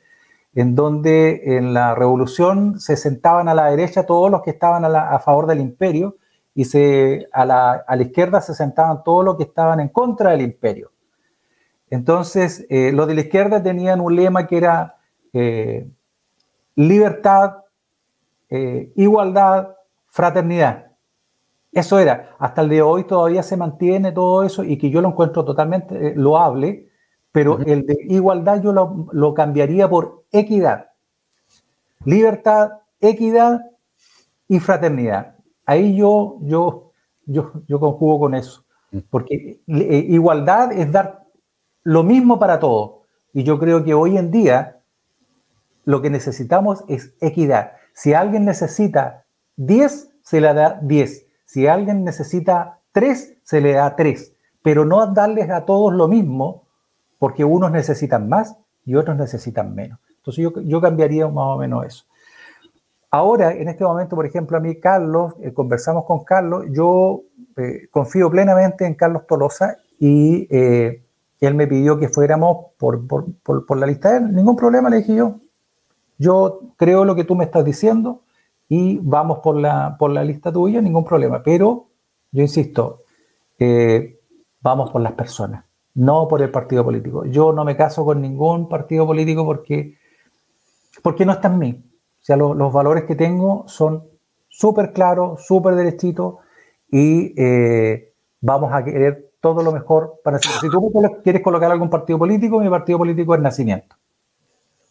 [0.56, 5.20] en donde en la revolución se sentaban a la derecha todos los que estaban a
[5.20, 6.18] favor del imperio
[6.56, 10.91] y se, a, la, izquierda se sentaban todos los que estaban en contra del imperio.
[11.89, 14.96] Entonces, eh, los de la izquierda tenían un lema que era
[15.34, 15.88] eh,
[16.76, 17.58] libertad,
[18.50, 19.76] eh, igualdad,
[20.08, 20.94] fraternidad.
[21.74, 22.36] Eso era.
[22.39, 26.15] Hasta el de hoy todavía se mantiene todo eso y que yo lo encuentro totalmente
[26.15, 26.88] loable,
[27.34, 30.91] pero el de igualdad yo lo, lo cambiaría por equidad.
[32.06, 33.60] Libertad, equidad
[34.48, 35.35] y fraternidad.
[35.65, 36.91] Ahí yo, yo,
[37.25, 38.99] yo, yo conjugo con eso, mm.
[39.10, 41.25] porque eh, igualdad es dar
[41.84, 43.06] lo mismo para todos.
[43.34, 44.82] Y yo creo que hoy en día
[45.84, 47.73] lo que necesitamos es equidad.
[47.93, 49.25] Si alguien necesita
[49.56, 51.28] 10, se le da 10.
[51.45, 54.34] Si alguien necesita 3, se le da 3.
[54.62, 56.63] Pero no darles a todos lo mismo,
[57.19, 59.99] porque unos necesitan más y otros necesitan menos.
[60.17, 62.06] Entonces yo, yo cambiaría más o menos eso.
[63.12, 67.22] Ahora, en este momento, por ejemplo, a mí, Carlos, eh, conversamos con Carlos, yo
[67.58, 71.02] eh, confío plenamente en Carlos Tolosa y eh,
[71.39, 74.36] él me pidió que fuéramos por, la lista de él.
[74.36, 75.36] Ningún problema, le dije yo.
[76.18, 78.22] Yo creo lo que tú me estás diciendo
[78.68, 81.41] y vamos por la, por la lista tuya, ningún problema.
[81.44, 81.88] Pero
[82.32, 83.00] yo insisto,
[84.62, 87.26] vamos por las personas, no por el partido político.
[87.26, 89.98] Yo no me caso con ningún partido político porque,
[91.04, 91.84] porque no está en mí.
[92.26, 94.04] O sea, los valores que tengo son
[94.50, 96.38] súper claros, súper derechitos
[96.90, 100.92] y eh, vamos a querer todo lo mejor para Si tú
[101.24, 103.96] quieres colocar algún partido político, mi partido político es Nacimiento.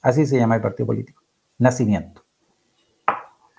[0.00, 1.24] Así se llama el partido político.
[1.58, 2.22] Nacimiento.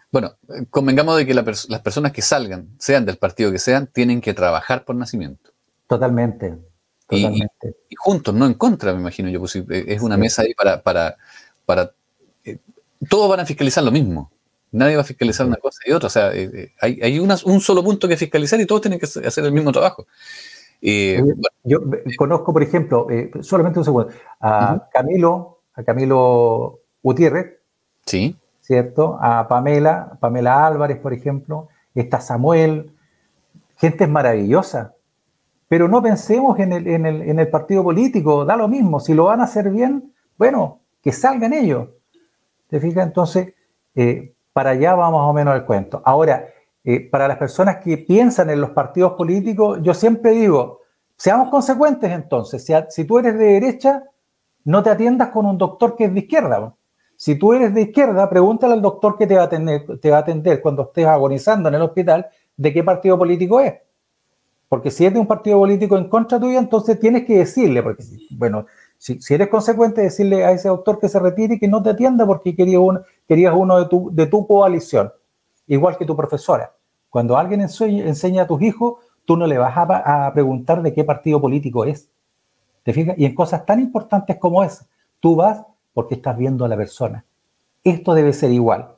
[0.10, 0.32] Bueno,
[0.70, 4.86] convengamos de que las personas que salgan, sean del partido que sean, tienen que trabajar
[4.86, 5.52] por nacimiento.
[5.88, 6.58] Totalmente.
[7.10, 7.76] totalmente.
[7.90, 9.42] Y, juntos, no en contra, me imagino yo.
[9.42, 11.18] Pues, es una mesa ahí para, para,
[11.66, 11.92] para
[13.10, 14.32] todos van a fiscalizar lo mismo.
[14.72, 16.08] Nadie va a fiscalizar una cosa y otra.
[16.08, 16.50] O sea, eh,
[16.82, 20.06] eh, hay, un solo punto que fiscalizar y todos tienen que hacer el mismo trabajo.
[20.82, 21.24] Eh,
[21.64, 21.80] yo
[22.18, 23.08] conozco, por ejemplo,
[23.42, 24.10] solamente un segundo,
[24.42, 27.54] a Camilo, a Camilo Gutiérrez.
[28.06, 28.36] Sí.
[28.62, 29.18] ¿Cierto?
[29.22, 31.70] A Pamela, Pamela Álvarez, por ejemplo.
[31.94, 32.92] Está Samuel.
[33.78, 34.94] Gente maravillosa.
[35.68, 39.00] Pero no pensemos en el, en, el, en el partido político, da lo mismo.
[39.00, 41.90] Si lo van a hacer bien, bueno, que salgan ellos.
[42.68, 43.06] ¿Te fijas?
[43.06, 43.54] Entonces,
[43.96, 46.02] eh, para allá va más o menos el cuento.
[46.06, 46.48] Ahora,
[46.84, 50.82] eh, para las personas que piensan en los partidos políticos, yo siempre digo,
[51.18, 52.66] seamos consecuentes entonces.
[52.90, 54.04] Si, tú eres de derecha,
[54.64, 56.76] no te atiendas con un doctor que es de izquierda.
[57.16, 60.18] Si tú eres de izquierda, pregúntale al doctor que te va a atender, te va
[60.18, 63.74] a atender cuando estés agonizando en el hospital de qué partido político es.
[64.68, 68.04] Porque si es de un partido político en contra tuya, entonces tienes que decirle, porque,
[68.32, 68.66] bueno,
[68.98, 72.26] si, eres consecuente, decirle a ese doctor que se retire y que no te atienda
[72.26, 75.12] porque querías uno, querías uno de, tu, de tu coalición,
[75.68, 76.74] igual que tu profesora.
[77.10, 81.40] Cuando alguien enseña, a tus hijos, tú no le vas a, preguntar de qué partido
[81.40, 82.10] político es.
[82.84, 83.18] ¿Te fijas?
[83.18, 84.86] Y en cosas tan importantes como esa,
[85.20, 87.24] tú vas porque estás viendo a la persona.
[87.84, 88.96] Esto debe ser igual.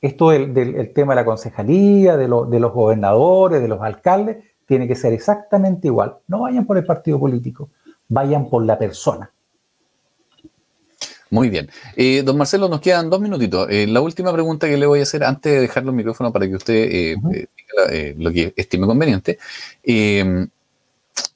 [0.00, 4.94] Esto del, tema de la concejalía, de, de los gobernadores, de los alcaldes, tiene que
[4.94, 6.18] ser exactamente igual.
[6.26, 7.70] No vayan por el partido político
[8.08, 9.30] vayan por la persona.
[11.30, 11.70] Muy bien.
[11.94, 13.68] Eh, don Marcelo, nos quedan dos minutitos.
[13.70, 16.48] Eh, la última pregunta que le voy a hacer antes de dejar los micrófonos para
[16.48, 19.38] que usted eh, diga lo que estime conveniente.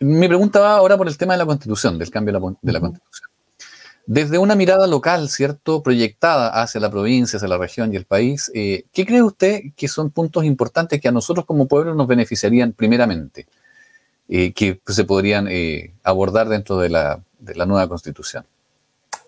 [0.01, 2.33] mi pregunta va ahora por el tema de la constitución, del cambio
[2.63, 3.29] de la, constitución.
[4.07, 5.83] Desde una mirada local, ¿cierto?
[5.83, 10.11] Proyectada hacia la provincia, hacia la región y el país, ¿qué cree usted que son
[10.11, 13.47] puntos importantes que a nosotros como pueblo nos beneficiarían primeramente?
[14.29, 18.47] Eh, que se podrían eh, abordar dentro de la, de la, nueva constitución.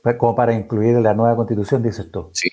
[0.03, 2.31] Pues, como para incluir la nueva constitución, dices tú.
[2.33, 2.49] Sí.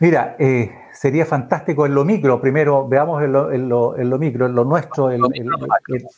[0.00, 4.18] Mira, eh, sería fantástico en lo micro, primero veamos en lo, en lo, en lo
[4.18, 5.20] micro, en lo nuestro, en,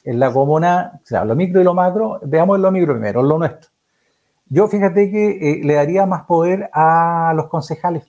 [0.05, 3.21] en, la comuna, o sea, lo micro y lo macro, veamos en lo micro primero,
[3.21, 3.71] en lo nuestro.
[4.49, 8.05] Yo fíjate que le daría más poder a los concejales,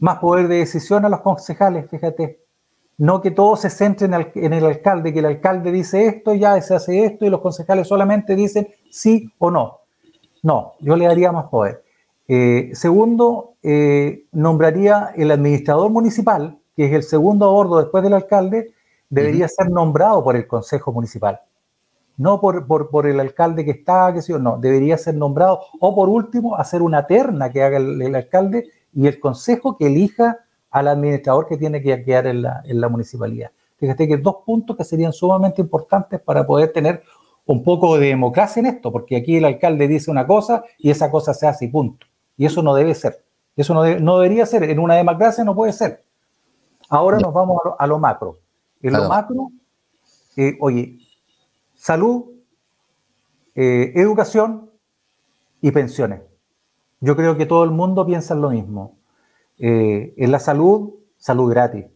[0.00, 2.45] más poder de decisión a los concejales, fíjate.
[2.98, 6.74] No que todo se centre en el, alcalde, que el alcalde dice esto, ya se
[6.74, 9.80] hace esto y los concejales solamente dicen sí o no.
[10.42, 11.84] No, yo le daría más poder.
[12.26, 18.14] Eh, segundo, eh, nombraría el administrador municipal, que es el segundo a bordo después del
[18.14, 18.72] alcalde,
[19.10, 21.40] debería ser nombrado por el consejo municipal.
[22.16, 25.60] No por, por, el alcalde que está, que sí o no, debería ser nombrado.
[25.80, 30.45] O por último, hacer una terna que haga el alcalde y el consejo que elija
[30.76, 33.50] al administrador que tiene que quedar en la, en la municipalidad.
[33.78, 37.02] Fíjate que dos puntos que serían sumamente importantes para poder tener
[37.46, 41.10] un poco de democracia en esto, porque aquí el alcalde dice una cosa y esa
[41.10, 42.06] cosa se hace y punto.
[42.36, 43.24] Y eso no debe ser.
[43.56, 44.64] Eso no, no debería ser.
[44.64, 46.04] En una democracia no puede ser.
[46.90, 48.38] Ahora nos vamos a lo, macro.
[48.82, 49.48] En lo macro,
[50.36, 50.98] eh, oye,
[51.74, 52.26] salud,
[53.54, 54.70] eh, educación
[55.62, 56.20] y pensiones.
[57.00, 58.98] Yo creo que todo el mundo piensa en lo mismo.
[59.58, 61.86] Eh, en la salud, salud gratis.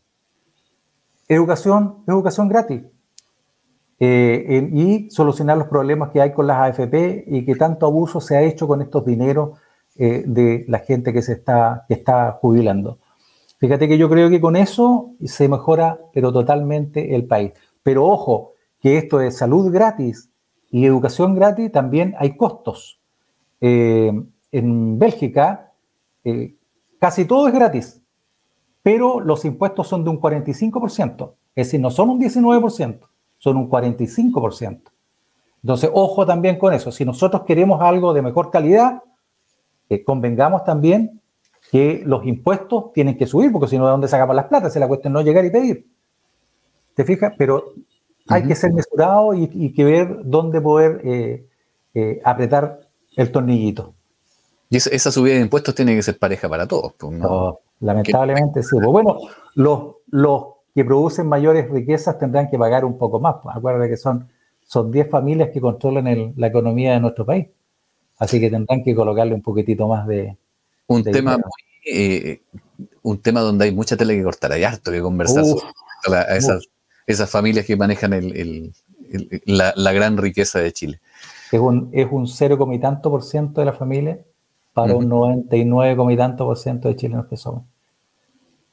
[1.28, 2.82] Educación, educación gratis.
[4.02, 8.34] Eh, y solucionar los problemas que hay con las AFP y que tanto abuso se
[8.34, 9.58] ha hecho con estos dineros
[9.96, 11.86] eh, de la gente que se está,
[12.40, 12.98] jubilando.
[13.58, 17.52] Fíjate que yo creo que con eso se mejora, pero totalmente el país.
[17.82, 20.30] Pero ojo, que esto de salud gratis
[20.70, 22.98] y educación gratis también hay costos.
[23.60, 24.10] Eh,
[24.52, 25.72] en Bélgica
[27.00, 28.00] casi todo es gratis,
[28.82, 33.00] pero los impuestos son de un 45%, es decir, no son un 19%,
[33.38, 34.82] son un 45%.
[35.62, 36.92] Entonces, ojo también con eso.
[36.92, 39.02] Si nosotros queremos algo de mejor calidad,
[39.88, 41.20] eh, convengamos también
[41.70, 44.70] que los impuestos tienen que subir, porque si no, ¿de dónde sacamos las plata?
[44.70, 45.86] Se la cuestión no llegar y pedir.
[46.94, 47.34] ¿Te fijas?
[47.36, 47.74] Pero
[48.28, 51.46] hay que ser mesurado y, que ver dónde poder eh,
[51.94, 52.80] eh, apretar
[53.16, 53.94] el tornillito.
[54.70, 56.94] Y esa, subida de impuestos tiene que ser pareja para todos.
[56.96, 57.12] Pues,
[57.80, 58.76] lamentablemente sí.
[58.76, 59.18] Pues bueno,
[59.54, 63.36] los, los que producen mayores riquezas tendrán que pagar un poco más.
[63.42, 63.56] Pues.
[63.56, 64.28] Acuérdate que son,
[64.62, 67.48] son 10 familias que controlan la economía de nuestro país.
[68.18, 70.36] Así que tendrán que colocarle un poquitito más de.
[70.86, 71.38] Un tema
[71.84, 72.42] eh,
[73.02, 76.68] un tema donde hay mucha tele que cortar, hay harto que conversar sobre esas,
[77.06, 78.72] esas, familias que manejan el,
[79.46, 81.00] la, gran riqueza de Chile.
[81.50, 84.18] Es un, es un 0, y tanto por ciento de la familia
[84.72, 87.64] para un 99, y tanto por ciento de chilenos que somos.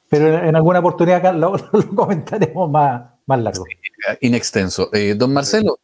[0.09, 1.57] Pero en, alguna oportunidad lo,
[1.95, 3.65] comentaremos más, más largo.
[4.21, 4.89] inextenso.
[4.93, 5.79] Eh, don Marcelo,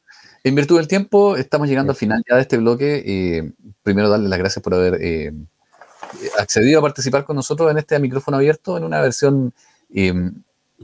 [0.46, 3.02] en virtud del tiempo, estamos llegando al final ya de este bloque.
[3.06, 5.34] Eh, primero, darle las gracias por haber eh,
[6.38, 9.54] accedido a participar con nosotros en este micrófono abierto, en una versión
[9.94, 10.14] eh,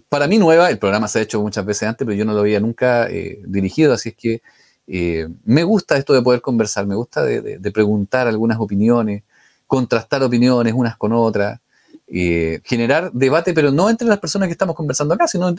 [0.08, 0.70] para mí nueva.
[0.70, 3.08] El programa se ha hecho muchas veces antes, pero yo no lo había nunca
[3.46, 4.42] dirigido, así es que
[5.46, 9.24] me gusta esto de poder conversar, me gusta de, preguntar algunas opiniones,
[9.68, 11.60] contrastar opiniones unas con otras.
[12.08, 15.54] generar debate, pero no entre las personas que estamos conversando acá, sino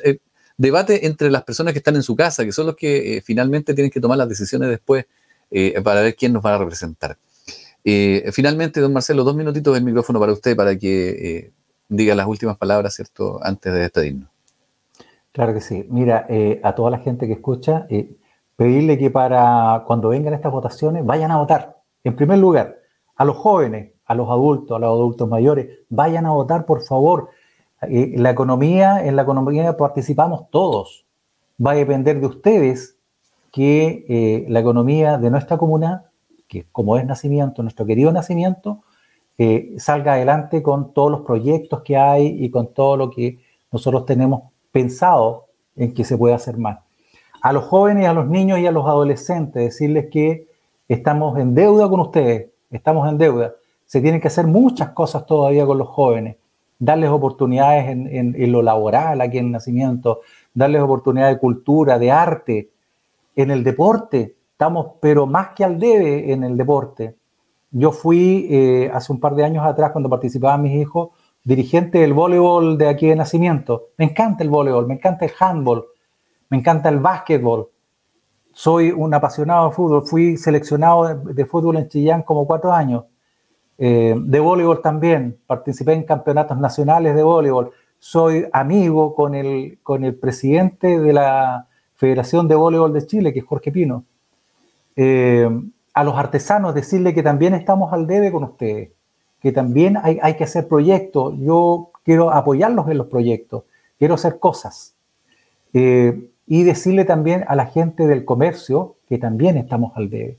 [0.61, 3.73] debate entre las personas que están en su casa, que son los que eh, finalmente
[3.73, 5.07] tienen que tomar las decisiones después
[5.51, 7.17] eh, para ver quién nos va a representar.
[7.83, 11.51] Eh, finalmente, don Marcelo, dos minutitos del micrófono para usted para que
[11.89, 14.29] diga las últimas palabras, ¿cierto?, antes de despedirnos.
[15.33, 15.87] Claro que sí.
[15.89, 16.27] Mira,
[16.63, 17.87] a toda la gente que escucha,
[18.61, 21.79] pedirle que para cuando vengan estas votaciones vayan a votar.
[22.05, 22.77] En primer lugar,
[23.17, 27.31] a los jóvenes, a los adultos, a los adultos mayores, vayan a votar, por favor
[27.81, 31.07] la economía, en la economía participamos todos.
[31.57, 32.99] Va a depender de ustedes
[33.51, 36.11] que eh, la economía de nuestra comuna,
[36.47, 38.83] que como es nacimiento, nuestro querido nacimiento,
[39.39, 43.39] eh, salga adelante con todos los proyectos que hay y con todo lo que
[43.73, 45.47] nosotros tenemos pensado
[45.77, 46.90] en que se puede hacer más.
[47.43, 50.47] A los jóvenes, a los niños y a los adolescentes, decirles que
[50.89, 53.55] estamos en deuda con ustedes, estamos en deuda.
[53.87, 56.37] Se tienen que hacer muchas cosas todavía con los jóvenes
[56.81, 60.23] darles oportunidades en, lo laboral aquí en Nacimiento,
[60.53, 62.71] darles oportunidades de cultura, de arte,
[63.37, 64.35] en el deporte.
[64.53, 67.15] Estamos, pero más que al debe en el deporte.
[67.71, 71.11] Yo fui eh, hace un par de años atrás, cuando participaban mis hijos,
[71.45, 73.89] dirigente del voleibol de aquí de Nacimiento.
[73.99, 75.85] Me encanta el voleibol, me encanta el handball,
[76.51, 77.71] me encanta el básquetbol.
[78.53, 80.07] Soy un apasionado de fútbol.
[80.07, 83.05] Fui seleccionado de fútbol en Chillán como cuatro años.
[83.83, 90.05] Eh, de voleibol también, participé en campeonatos nacionales de voleibol, soy amigo con el, con
[90.05, 94.05] el presidente de la Federación de Voleibol de Chile, que es Jorge Pino.
[94.97, 95.49] Eh,
[95.95, 98.91] a los artesanos decirle que también estamos al debe con ustedes,
[99.41, 103.65] que también hay, hay que hacer proyectos, yo quiero apoyarlos en los proyectos,
[103.99, 104.95] quiero hacer cosas.
[105.73, 110.37] Eh, y decirle también a la gente del comercio que también estamos al debe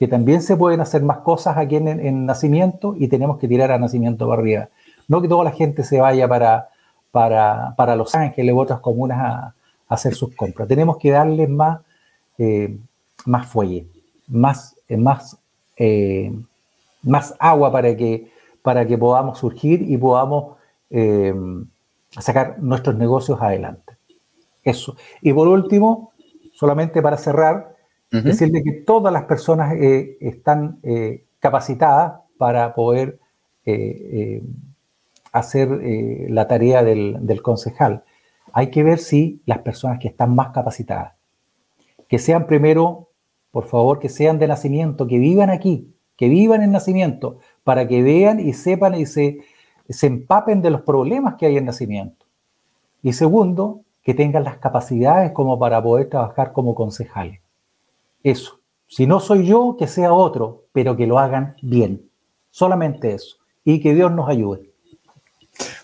[0.00, 3.78] que también se pueden hacer más cosas aquí en, nacimiento y tenemos que tirar a
[3.78, 4.68] nacimiento para arriba.
[5.08, 6.70] No que toda la gente se vaya para,
[7.12, 9.54] para, Los Ángeles u otras comunas a,
[9.90, 10.66] hacer sus compras.
[10.68, 11.80] Tenemos que darles más,
[12.38, 12.78] eh,
[13.26, 13.88] más fuelle,
[14.26, 15.36] más, eh, más,
[15.76, 16.32] eh,
[17.02, 20.56] más agua para que, para que podamos surgir y podamos
[22.18, 23.89] sacar nuestros negocios adelante.
[24.62, 24.96] Eso.
[25.22, 26.12] Y por último,
[26.52, 27.76] solamente para cerrar,
[28.10, 33.20] Decirle que todas las personas eh, están eh, capacitadas para poder
[33.64, 34.42] eh,
[35.30, 35.68] hacer
[36.28, 38.02] la tarea del, concejal.
[38.52, 41.12] Hay que ver si las personas que están más capacitadas,
[42.08, 43.10] que sean primero,
[43.52, 48.02] por favor, que sean de nacimiento, que vivan aquí, que vivan en nacimiento, para que
[48.02, 49.38] vean y sepan y se,
[49.88, 52.26] se empapen de los problemas que hay en nacimiento.
[53.02, 57.40] Y segundo, que tengan las capacidades como para poder trabajar como concejales.
[58.22, 58.60] Eso.
[58.86, 62.10] Si no soy yo, que sea otro, pero que lo hagan bien.
[62.50, 63.36] Solamente eso.
[63.64, 64.70] Y que Dios nos ayude.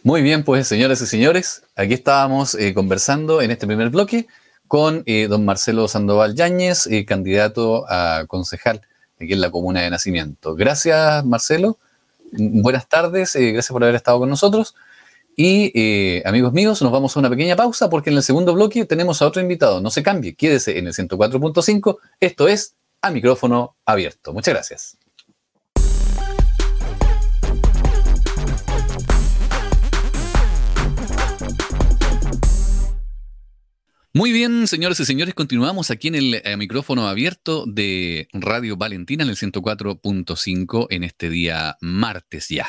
[0.03, 4.27] Muy bien, pues señoras y señores, aquí estábamos eh, conversando en este primer bloque
[4.67, 8.83] con eh, don Marcelo Sandoval Yáñez, eh, candidato a concejal
[9.21, 10.55] aquí en la comuna de Nacimiento.
[10.55, 11.79] Gracias, Marcelo.
[12.33, 14.75] Buenas tardes, gracias por haber estado con nosotros.
[15.39, 18.87] Y eh, amigos míos, nos vamos a una pequeña pausa porque en el segundo bloque
[18.87, 19.83] tenemos a otro invitado.
[19.83, 21.99] No se cambie, quédese en el 104.5.
[22.21, 24.33] Esto es a micrófono abierto.
[24.33, 24.97] Muchas gracias.
[34.15, 39.25] Muy bien, señores y señores, continuamos aquí en el eh, micrófono abierto de Radio Valentina
[39.25, 42.67] en el 104.5 en este día martes ya.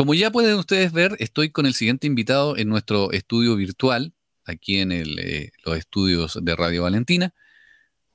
[0.00, 4.14] Como ya pueden ustedes ver, estoy con el siguiente invitado en nuestro estudio virtual,
[4.46, 7.34] aquí en eh, los estudios de Radio Valentina.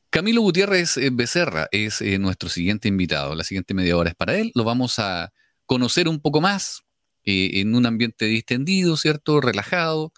[0.09, 3.35] Camilo Gutiérrez eh, Becerra es nuestro siguiente invitado.
[3.35, 4.51] La siguiente media hora es para él.
[4.55, 5.31] Lo vamos a
[5.67, 6.81] conocer un poco más
[7.23, 9.39] en un ambiente distendido, ¿cierto?
[9.39, 10.11] Relajado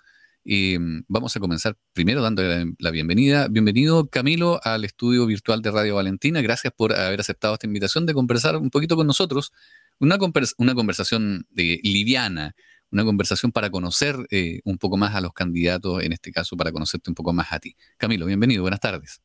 [0.46, 2.44] mm, vamos a comenzar primero dando
[2.80, 3.50] la bienvenida.
[3.50, 6.40] Bienvenido, Camilo, al estudio virtual de Radio Valentina.
[6.40, 9.52] Gracias por haber aceptado esta invitación de conversar un poquito con nosotros.
[10.00, 10.18] Una,
[10.58, 12.56] una conversación de, liviana,
[12.92, 16.72] una conversación para conocer eh, un poco más a los candidatos, en este caso para
[16.72, 17.76] conocerte un poco más a ti.
[17.98, 19.22] Camilo, bienvenido, buenas tardes.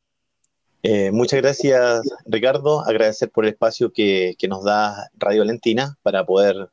[0.83, 2.85] Eh, muchas gracias, Ricardo.
[2.85, 6.69] Agradecer por el espacio que, que nos da Radio Valentina para poder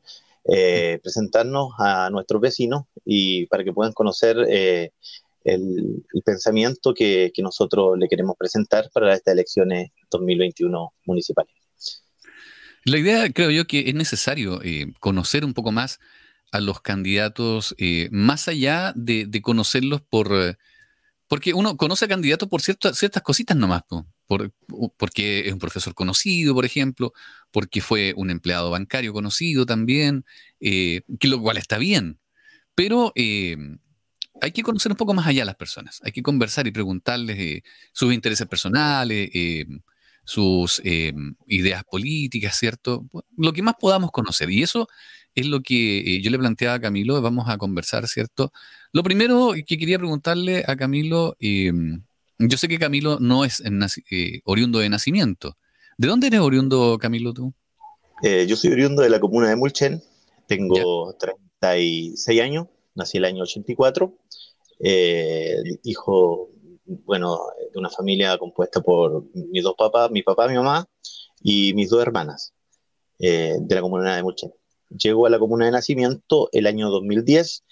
[0.46, 4.92] eh, presentarnos a nuestros vecinos y para que puedan conocer eh,
[5.44, 11.54] el, pensamiento que, nosotros le queremos presentar para estas elecciones 2021 municipales.
[12.84, 16.00] La idea, creo yo, que es necesario eh, conocer un poco más
[16.52, 17.76] a los candidatos,
[18.10, 20.58] más allá de, conocerlos por...
[21.28, 23.84] porque uno conoce a candidatos por ciertas, ciertas cositas nomás,
[24.98, 27.14] porque es un profesor conocido, por ejemplo,
[27.52, 30.24] porque fue un empleado bancario conocido también,
[30.60, 32.20] eh, que lo cual está bien.
[32.76, 33.58] Pero eh,
[34.42, 37.40] hay que conocer un poco más allá a las personas, hay que conversar y preguntarles
[37.40, 39.30] eh, sus intereses personales,
[40.30, 43.06] sus ideas políticas, ¿cierto?
[43.36, 44.50] Lo que más podamos conocer.
[44.52, 44.88] Y eso
[45.36, 48.52] es lo que yo le planteaba a Camilo, vamos a conversar, ¿cierto?
[48.92, 53.64] Lo primero que quería preguntarle a Camilo, yo sé que Camilo no es
[54.46, 55.58] oriundo de nacimiento,
[56.00, 57.54] ¿De dónde eres oriundo, Camilo, tú?
[58.24, 60.02] Eh, yo soy oriundo de la comuna de Mulchen,
[60.48, 64.18] tengo 36 años, nací el año 84,
[64.80, 66.52] eh, hijo,
[66.90, 67.40] bueno,
[67.72, 70.88] de una familia compuesta por mis dos papás, mi papá, mi mamá
[71.42, 72.54] y mis dos hermanas
[73.20, 74.52] eh, de la comuna de Mulchen.
[74.90, 77.64] Llego a la comuna de nacimiento el año 2010,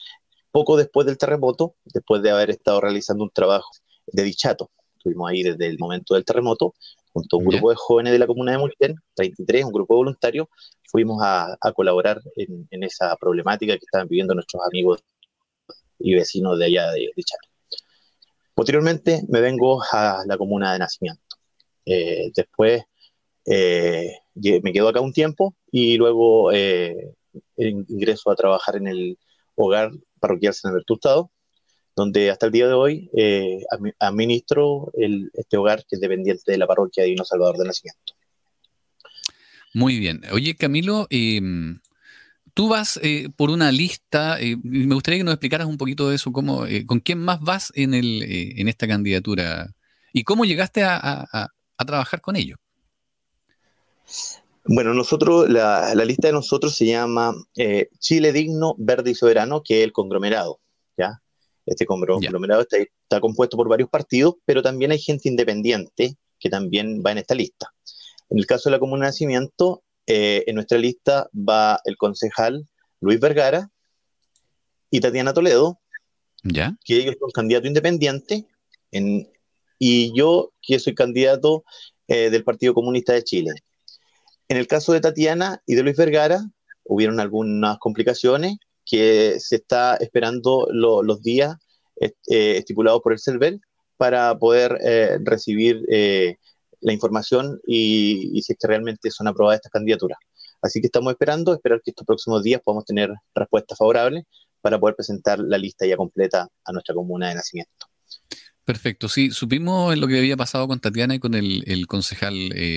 [0.51, 3.69] poco después del terremoto, después de haber estado realizando un trabajo
[4.05, 4.69] de dichato.
[4.97, 6.75] Estuvimos ahí desde el momento del terremoto,
[7.11, 9.97] junto a un grupo de jóvenes de la comuna de Mulchen, 33, un grupo de
[9.97, 10.47] voluntarios,
[10.91, 15.03] fuimos a, colaborar en, esa problemática que estaban viviendo nuestros amigos
[15.99, 17.23] y vecinos de allá de, de
[18.57, 21.37] Posteriormente me vengo a la comuna de nacimiento.
[21.85, 22.81] Eh, después
[23.45, 27.13] eh, me quedo acá un tiempo y luego eh,
[27.55, 29.19] ingreso a trabajar en el
[29.53, 31.29] hogar parroquial San Alberto
[31.95, 33.59] donde hasta el día de hoy eh,
[33.99, 34.91] administro
[35.33, 38.15] este hogar que es dependiente de la parroquia Divino Salvador de Nacimiento.
[39.75, 40.23] Muy bien.
[40.33, 41.79] Oye, Camilo, em,
[42.57, 46.15] tú vas eh, por una lista, eh, me gustaría que nos explicaras un poquito de
[46.15, 49.75] eso, cómo, con quién más vas en, el, en esta candidatura
[50.11, 51.49] y cómo llegaste a,
[51.85, 52.57] trabajar con ellos.
[54.65, 57.31] Bueno, nosotros, la, la, lista de nosotros se llama
[57.99, 60.59] Chile Digno, Verde y Soberano, que es el conglomerado,
[60.97, 61.21] ¿ya?
[61.67, 67.11] Este conglomerado está, compuesto por varios partidos, pero también hay gente independiente que también va
[67.11, 67.71] en esta lista.
[68.29, 72.67] En el caso de la Comuna de Nacimiento, eh, en nuestra lista va el concejal
[73.01, 73.69] Luis Vergara
[74.89, 75.79] y Tatiana Toledo,
[76.43, 76.75] ¿Ya?
[76.83, 78.45] que ellos son candidatos independientes,
[79.79, 81.63] y yo, que soy candidato
[82.07, 83.51] eh, del Partido Comunista de Chile.
[84.47, 86.41] En el caso de Tatiana y de Luis Vergara,
[86.85, 88.55] hubieron algunas complicaciones
[88.85, 91.57] que se está esperando los días
[91.99, 93.59] eh, estipulados por el CERVEL
[93.97, 96.37] para poder eh, recibir eh,
[96.81, 100.17] la información y, si realmente son aprobadas estas candidaturas.
[100.61, 104.23] Así que estamos esperando, esperar que estos próximos días podamos tener respuestas favorables
[104.61, 107.87] para poder presentar la lista ya completa a nuestra comuna de nacimiento.
[108.65, 112.35] Perfecto, sí, supimos lo que había pasado con Tatiana y con el, concejal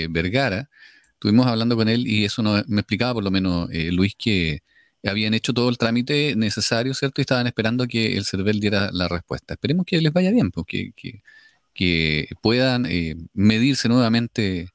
[0.09, 0.69] Vergara.
[1.13, 4.61] Estuvimos hablando con él y eso me explicaba por lo menos Luis que
[5.09, 7.21] habían hecho todo el trámite necesario, ¿cierto?
[7.21, 9.55] Y estaban esperando que el CERVEL diera la respuesta.
[9.55, 11.15] Esperemos que les vaya bien, porque pues,
[11.73, 14.67] que, puedan eh, medirse nuevamente, eh,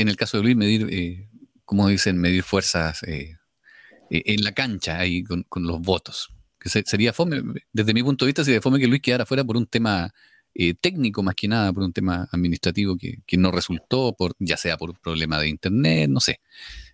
[0.00, 1.28] en el caso de Luis, medir, eh,
[1.64, 6.30] como dicen, medir fuerzas en la cancha ahí con, los votos.
[6.58, 9.56] Que sería fome, desde mi punto de vista, sería fome que Luis quedara fuera por
[9.56, 10.12] un tema
[10.80, 14.90] técnico más que nada, por un tema administrativo que, no resultó, por, ya sea por
[14.90, 16.40] un problema de internet, no sé.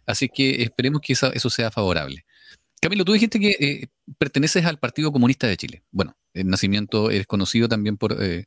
[0.07, 2.25] Así que esperemos que eso sea favorable.
[2.81, 5.83] Camilo, tú dijiste que eh, perteneces al Partido Comunista de Chile.
[5.91, 8.47] Bueno, el nacimiento eres conocido también por, eh,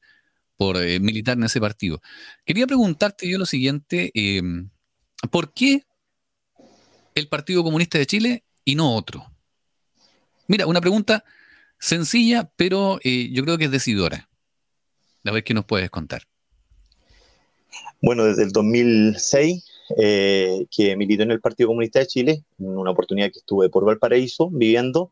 [0.57, 2.01] por militar en ese partido.
[2.45, 4.69] Quería preguntarte yo lo siguiente, em,
[5.31, 5.83] ¿por qué
[7.15, 9.31] el Partido Comunista de Chile y no otro?
[10.47, 11.23] Mira, una pregunta
[11.79, 14.29] sencilla, pero yo creo que es decidora.
[15.25, 16.23] A ver qué nos puedes contar.
[18.01, 19.63] Bueno, desde el 2006
[19.97, 23.85] eh, que militó en el Partido Comunista de Chile, en una oportunidad que estuve por
[23.85, 25.11] Valparaíso viviendo,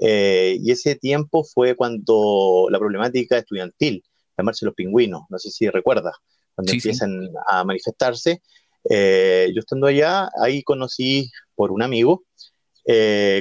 [0.00, 4.04] eh, y ese tiempo fue cuando la problemática estudiantil,
[4.38, 6.14] la marcha de los pingüinos, no sé si recuerdas,
[6.54, 8.42] cuando empiezan a manifestarse,
[8.88, 12.24] eh, yo estando allá, ahí conocí por un amigo,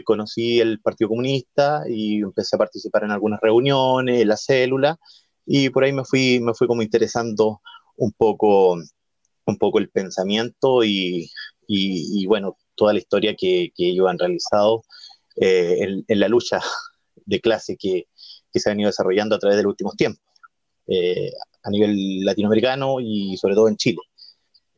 [0.04, 5.00] conocí el Partido Comunista y empecé a participar en algunas reuniones, en la célula,
[5.46, 7.62] y por ahí me fui, me fui como interesando
[7.96, 8.78] un poco
[9.48, 11.30] un poco el pensamiento y,
[12.28, 14.84] bueno, toda la historia que, ellos han realizado
[15.38, 16.60] eh, en, la lucha
[17.26, 18.08] de clase que,
[18.54, 20.24] se ha venido desarrollando a través de los últimos tiempos,
[20.88, 21.32] eh,
[21.64, 24.00] a nivel latinoamericano y sobre todo en Chile.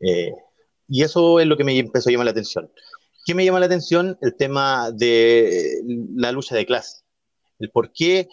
[0.01, 0.33] Eh,
[0.87, 2.71] y eso es lo que me empezó a llamar la atención.
[3.25, 4.17] ¿Qué me llama la atención?
[4.21, 5.81] El tema de
[6.15, 7.03] la lucha de clase.
[7.59, 8.27] El por qué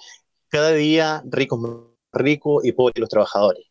[0.48, 1.60] cada día ricos
[2.12, 3.66] ricos y pobres los trabajadores.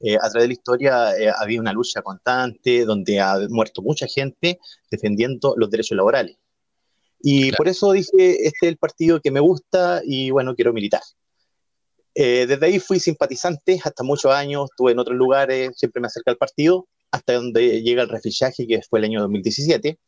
[0.00, 4.06] Eh, a través de la historia eh, había una lucha constante donde ha muerto mucha
[4.06, 4.58] gente
[4.90, 6.36] defendiendo los derechos laborales.
[7.20, 11.00] Y por eso dije, este es el partido que me gusta y bueno, quiero militar.
[12.14, 16.30] Eh, desde ahí fui simpatizante hasta muchos años, estuve en otros lugares, siempre me acerqué
[16.30, 19.98] al partido, hasta donde llega el refillaje, que fue el año 2017,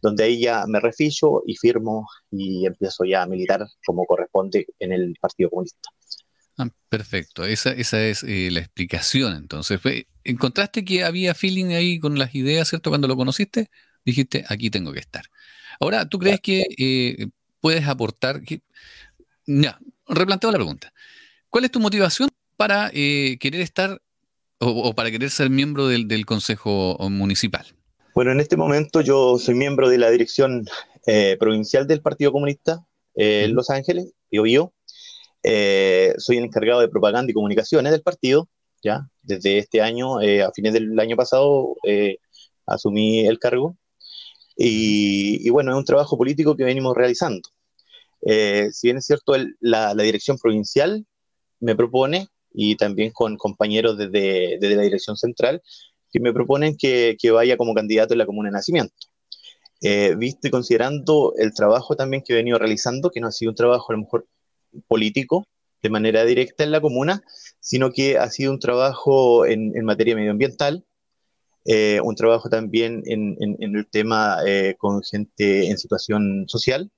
[0.00, 4.92] donde ahí ya me refillo y firmo y empiezo ya a militar como corresponde en
[4.92, 5.90] el Partido Comunista.
[6.56, 9.80] Ah, perfecto, esa, esa es eh, la explicación entonces.
[10.24, 12.90] ¿Encontraste que había feeling ahí con las ideas, cierto?
[12.90, 13.70] Cuando lo conociste,
[14.04, 15.24] dijiste, aquí tengo que estar.
[15.80, 17.28] Ahora, ¿tú crees que eh,
[17.60, 18.42] puedes aportar?
[18.42, 18.62] Que...
[19.46, 19.78] Ya,
[20.08, 20.92] replanteo la pregunta.
[21.50, 24.00] ¿Cuál es tu motivación para eh, querer estar
[24.58, 27.66] o, para querer ser miembro del, Consejo Municipal?
[28.14, 30.66] Bueno, en este momento yo soy miembro de la dirección
[31.38, 32.84] provincial del Partido Comunista
[33.14, 34.74] en Los Ángeles, Bio Bio,
[35.42, 38.48] eh, soy el encargado de propaganda y comunicaciones del partido,
[38.82, 42.18] ya, desde este año, eh, a fines del año pasado, eh,
[42.66, 43.76] asumí el cargo.
[44.56, 47.48] Y, bueno, es un trabajo político que venimos realizando.
[48.20, 51.06] si bien es cierto, la, dirección provincial
[51.60, 55.62] me propone, y también con compañeros desde, la dirección central,
[56.12, 58.94] que me proponen que, que, vaya como candidato en la comuna de nacimiento.
[60.16, 63.56] visto y considerando el trabajo también que he venido realizando, que no ha sido un
[63.56, 64.26] trabajo a lo mejor
[64.86, 65.46] político
[65.82, 67.22] de manera directa en la comuna,
[67.60, 70.84] sino que ha sido un trabajo en, materia medioambiental,
[71.64, 76.90] eh, un trabajo también en, el tema eh, con gente en situación social,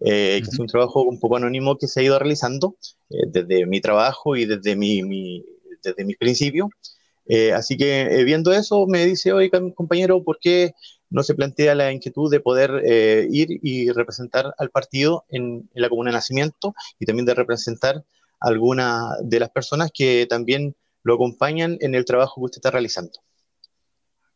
[0.00, 2.76] eh, que es un trabajo un poco anónimo que se ha ido realizando
[3.08, 5.44] desde mi trabajo y desde, mi,
[5.82, 6.68] desde mis principios.
[7.54, 10.74] así que viendo eso, me dice, oye, compañero, ¿por qué
[11.10, 15.88] no se plantea la inquietud de poder eh, ir y representar al partido en, la
[15.88, 17.96] comuna de nacimiento y también de representar
[18.40, 22.70] a algunas de las personas que también lo acompañan en el trabajo que usted está
[22.70, 23.20] realizando.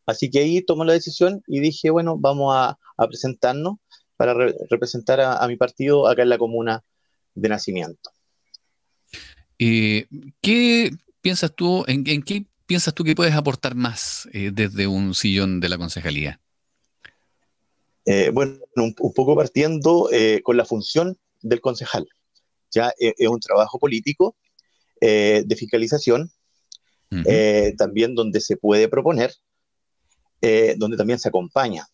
[0.05, 3.77] Así que ahí tomó la decisión y dije, bueno, vamos a, presentarnos
[4.21, 4.35] para
[4.69, 6.83] representar a, mi partido acá en la comuna
[7.33, 8.11] de nacimiento.
[9.57, 10.05] Eh,
[10.39, 10.91] ¿Qué
[11.21, 15.69] piensas tú, en, qué piensas tú que puedes aportar más eh, desde un sillón de
[15.69, 16.39] la concejalía?
[18.05, 20.07] Eh, bueno, un, poco partiendo
[20.43, 22.07] con la función del concejal.
[22.69, 24.35] Ya es un trabajo político
[25.01, 26.31] de fiscalización,
[27.75, 29.33] también donde se puede proponer,
[30.77, 31.87] donde también se acompaña.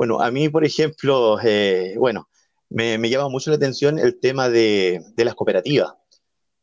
[0.00, 1.36] Bueno, a mí, por ejemplo,
[1.98, 2.26] bueno,
[2.70, 5.92] me, llama mucho la atención el tema de, las cooperativas,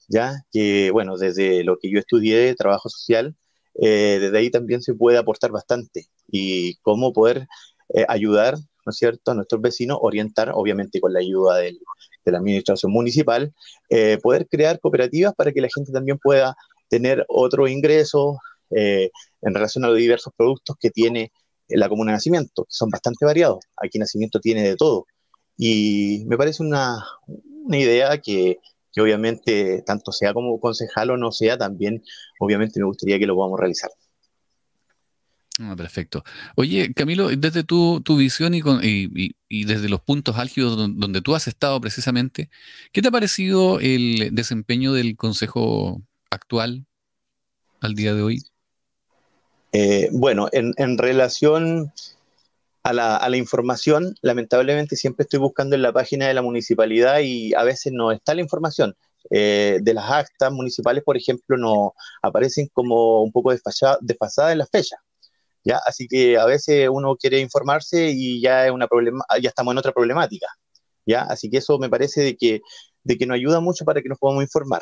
[0.08, 3.36] ya que, bueno, desde lo que yo estudié, trabajo social,
[3.76, 7.48] desde ahí también se puede aportar bastante y cómo poder
[7.94, 11.78] eh, ayudar, ¿no es cierto?, a nuestros vecinos, orientar, obviamente con la ayuda de
[12.26, 13.54] la administración municipal,
[13.92, 16.56] eh, poder crear cooperativas para que la gente también pueda
[16.90, 18.40] tener otro ingreso
[18.72, 19.12] eh,
[19.44, 21.32] en relación a los diversos productos que tiene
[21.70, 23.66] la comuna de Nacimiento, que son bastante variados.
[23.78, 25.06] Aquí Nacimiento tiene de todo.
[25.58, 27.04] Y me parece una,
[27.66, 28.60] una idea que,
[28.94, 32.04] que obviamente, tanto sea como concejal o no sea, también
[32.40, 33.90] obviamente me gustaría que lo podamos realizar.
[35.60, 36.24] Ah, perfecto.
[36.56, 38.62] Oye, Camilo, desde tu, visión y,
[39.50, 42.50] y, desde los puntos álgidos donde, tú has estado precisamente,
[42.92, 46.86] ¿qué te ha parecido el desempeño del Consejo actual
[47.82, 48.44] al día de hoy?
[49.72, 51.92] Eh, bueno, en, relación
[52.84, 57.64] a la, información, lamentablemente siempre estoy buscando en la página de la municipalidad y a
[57.64, 58.96] veces no está la información.
[59.30, 64.70] Eh, de las actas municipales, por ejemplo, no aparecen como un poco desfasadas en las
[64.70, 65.00] fechas.
[65.64, 65.80] ¿ya?
[65.86, 69.80] Así que a veces uno quiere informarse y ya, es una problema, ya estamos en
[69.80, 70.48] otra problemática.
[71.06, 71.24] ¿ya?
[71.24, 72.62] Así que eso me parece de que,
[73.04, 74.82] de que nos ayuda mucho para que nos podamos informar.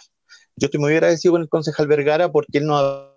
[0.56, 3.15] Yo estoy muy agradecido con el concejal Vergara porque él nos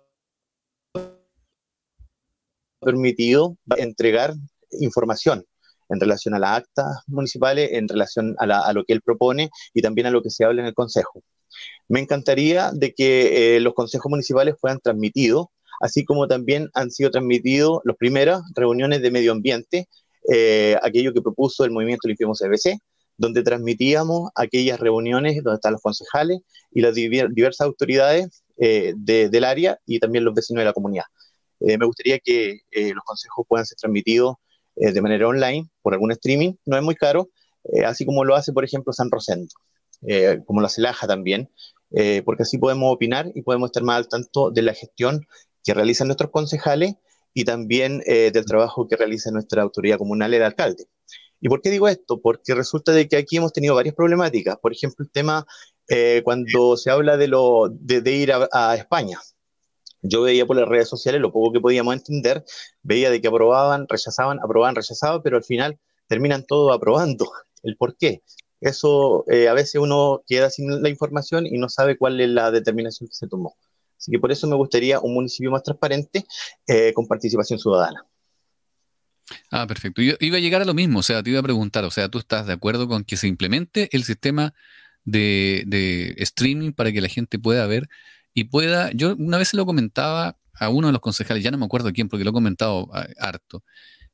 [2.79, 4.33] permitido entregar
[4.71, 5.45] información
[5.89, 10.07] en relación a las actas municipales, en relación a, lo que él propone y también
[10.07, 11.23] a lo que se habla en el Consejo.
[11.87, 15.47] Me encantaría de que eh, los consejos municipales fueran transmitidos,
[15.81, 19.87] así como también han sido transmitidos las primeras reuniones de medio ambiente,
[20.31, 22.79] eh, aquello que propuso el movimiento Limpiemos CBC,
[23.17, 26.39] donde transmitíamos aquellas reuniones donde están los concejales
[26.71, 31.05] y las diversas autoridades eh, del área y también los vecinos de la comunidad.
[31.59, 34.35] Me gustaría que los consejos puedan ser transmitidos
[34.81, 37.29] eh, de manera online por algún streaming, no es muy caro,
[37.73, 39.53] eh, así como lo hace, por ejemplo, San Rosendo,
[40.07, 41.49] eh, como lo hace Laja también,
[42.23, 45.25] porque así podemos opinar y podemos estar más al tanto de la gestión
[45.63, 46.93] que realizan nuestros concejales
[47.33, 50.85] y también del trabajo que realiza nuestra autoridad comunal, el alcalde.
[51.41, 52.21] ¿Y por qué digo esto?
[52.21, 54.57] Porque resulta de que aquí hemos tenido varias problemáticas.
[54.59, 55.47] Por ejemplo, el tema
[56.23, 59.19] cuando se habla de, ir a España
[60.01, 62.43] yo veía por las redes sociales lo poco que podíamos entender,
[62.83, 67.29] veía de que aprobaban, rechazaban, aprobaban, rechazaban, pero al final terminan todo aprobando.
[67.63, 68.21] ¿El por qué?
[68.61, 72.51] Eso eh, a veces uno queda sin la información y no sabe cuál es la
[72.51, 73.55] determinación que se tomó.
[73.97, 76.25] Así que por eso me gustaría un municipio más transparente
[76.67, 78.05] eh, con participación ciudadana.
[79.51, 80.01] Ah, perfecto.
[80.01, 82.09] Yo iba a llegar a lo mismo, o sea, te iba a preguntar, o sea,
[82.09, 84.53] ¿tú estás de acuerdo con que se implemente el sistema
[85.03, 87.89] de, de streaming para que la gente pueda ver
[88.39, 91.57] y pueda, yo una vez se lo comentaba a uno de los concejales, ya no
[91.57, 93.65] me acuerdo quién, porque lo he comentado harto.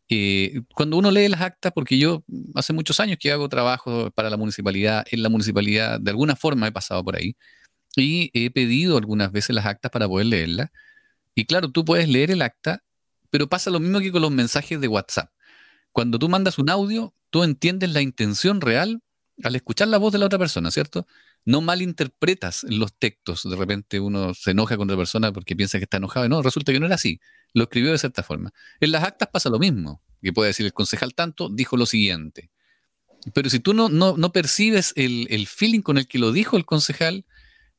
[0.09, 2.23] Eh, cuando uno lee las actas, porque yo
[2.55, 6.65] hace muchos años que hago trabajo para la municipalidad, en la municipalidad de alguna forma
[6.65, 7.36] he pasado por ahí
[7.95, 10.71] y he pedido algunas veces las actas para poder leerlas.
[11.36, 12.84] Y claro, tú puedes leer el acta,
[13.30, 15.30] pero pasa lo mismo que con los mensajes de WhatsApp.
[15.91, 19.03] Cuando tú mandas un audio, tú entiendes la intención real
[19.43, 21.05] al escuchar la voz de la otra persona, ¿cierto?
[21.45, 23.43] No malinterpretas los textos.
[23.43, 26.27] De repente uno se enoja con otra persona porque piensa que está enojado.
[26.27, 27.19] No, resulta que no era así.
[27.53, 28.51] Lo escribió de cierta forma.
[28.79, 30.01] En las actas pasa lo mismo.
[30.21, 32.49] Que puede decir el concejal tanto, dijo lo siguiente.
[33.33, 37.25] Pero si tú no, no, percibes el, feeling con el que lo dijo el concejal,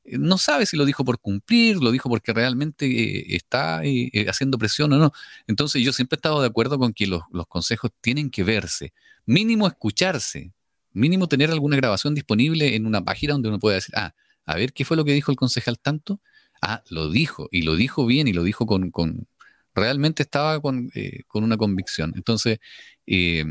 [0.05, 4.27] eh, no sabes si lo dijo por cumplir, lo dijo porque realmente eh, está eh,
[4.29, 5.13] haciendo presión o no.
[5.47, 8.93] Entonces yo siempre he estado de acuerdo con que los, los consejos tienen que verse,
[9.25, 10.53] mínimo escucharse,
[10.97, 14.15] mínimo tener alguna grabación disponible en una página donde uno pueda decir, ah,
[14.47, 16.21] a ver qué fue lo que dijo el concejal tanto.
[16.63, 19.29] Ah, lo dijo, y lo dijo bien, y lo dijo con, con
[19.75, 22.13] realmente estaba con, eh, una convicción.
[22.17, 22.59] Entonces,
[23.07, 23.45] eh,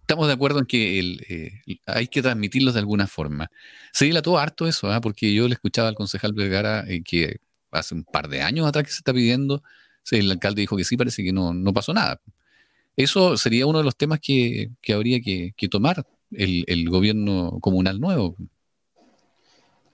[0.00, 3.50] estamos de acuerdo en que eh, hay que transmitirlos de alguna forma.
[3.92, 5.00] Se dilató harto eso, ¿ah?
[5.00, 7.38] porque yo le escuchaba al concejal Vergara que
[7.70, 9.62] hace un par de años atrás que se está pidiendo,
[10.10, 12.20] el alcalde dijo que sí, parece que no, no pasó nada.
[12.96, 16.04] Eso sería uno de los temas que, habría que, que tomar
[16.36, 18.36] el, gobierno comunal nuevo.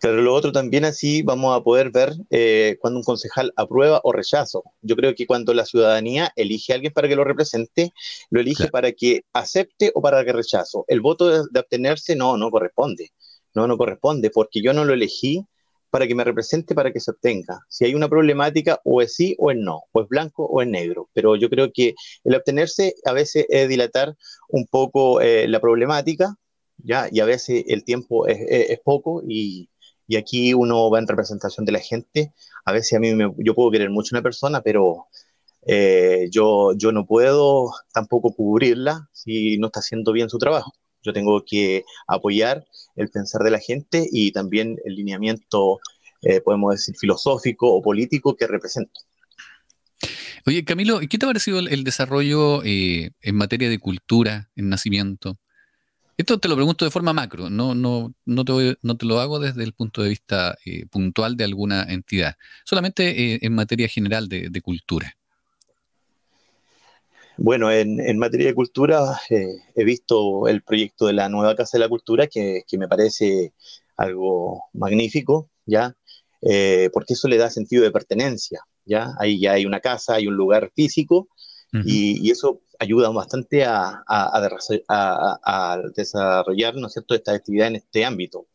[0.01, 4.13] Pero lo otro también así vamos a poder ver eh, cuando un concejal aprueba o
[4.13, 4.63] rechazo.
[4.81, 7.93] Yo creo que cuando la ciudadanía elige a alguien para que lo represente,
[8.31, 10.85] lo elige para que acepte o para que rechazo.
[10.87, 13.11] El voto de, de, abstenerse no, no corresponde.
[13.55, 15.45] No, no corresponde porque yo no lo elegí
[15.91, 17.61] para que me represente, para que se obtenga.
[17.69, 20.69] Si hay una problemática, o es sí o es no, o es blanco o es
[20.69, 21.09] negro.
[21.13, 24.17] Pero yo creo que el obtenerse a veces es dilatar
[24.49, 26.37] un poco eh, la problemática,
[26.79, 27.09] ¿ya?
[27.11, 29.71] y a veces el tiempo es, poco, y,
[30.17, 32.33] aquí uno va en representación de la gente.
[32.65, 35.07] A veces a mí me, yo puedo querer mucho a una persona, pero
[35.67, 40.73] eh, yo, yo no puedo tampoco cubrirla si no está haciendo bien su trabajo.
[41.03, 42.65] Yo tengo que apoyar
[42.97, 45.79] el pensar de la gente y también el lineamiento,
[46.23, 49.01] eh, podemos decir, filosófico o político que represento.
[50.47, 55.39] Oye, Camilo, ¿qué te ha parecido el, desarrollo eh, en materia de cultura, en nacimiento?
[56.17, 59.39] Esto te lo pregunto de forma macro, no, no, no, te, no te lo hago
[59.39, 62.35] desde el punto de vista eh, puntual de alguna entidad,
[62.65, 65.18] solamente en materia general de cultura.
[67.41, 71.85] Bueno, en, materia de cultura eh, he visto el proyecto de la nueva Casa de
[71.85, 73.55] la Cultura que, me parece
[73.97, 75.97] algo magnífico, ¿ya?
[76.43, 79.15] Eh, porque eso le da sentido de pertenencia, ¿ya?
[79.21, 81.29] Ahí ya hay una casa, hay un lugar físico
[81.85, 84.03] y, eso ayuda bastante a,
[85.95, 88.49] desarrollar, ¿no es cierto?, esta actividad en este ámbito.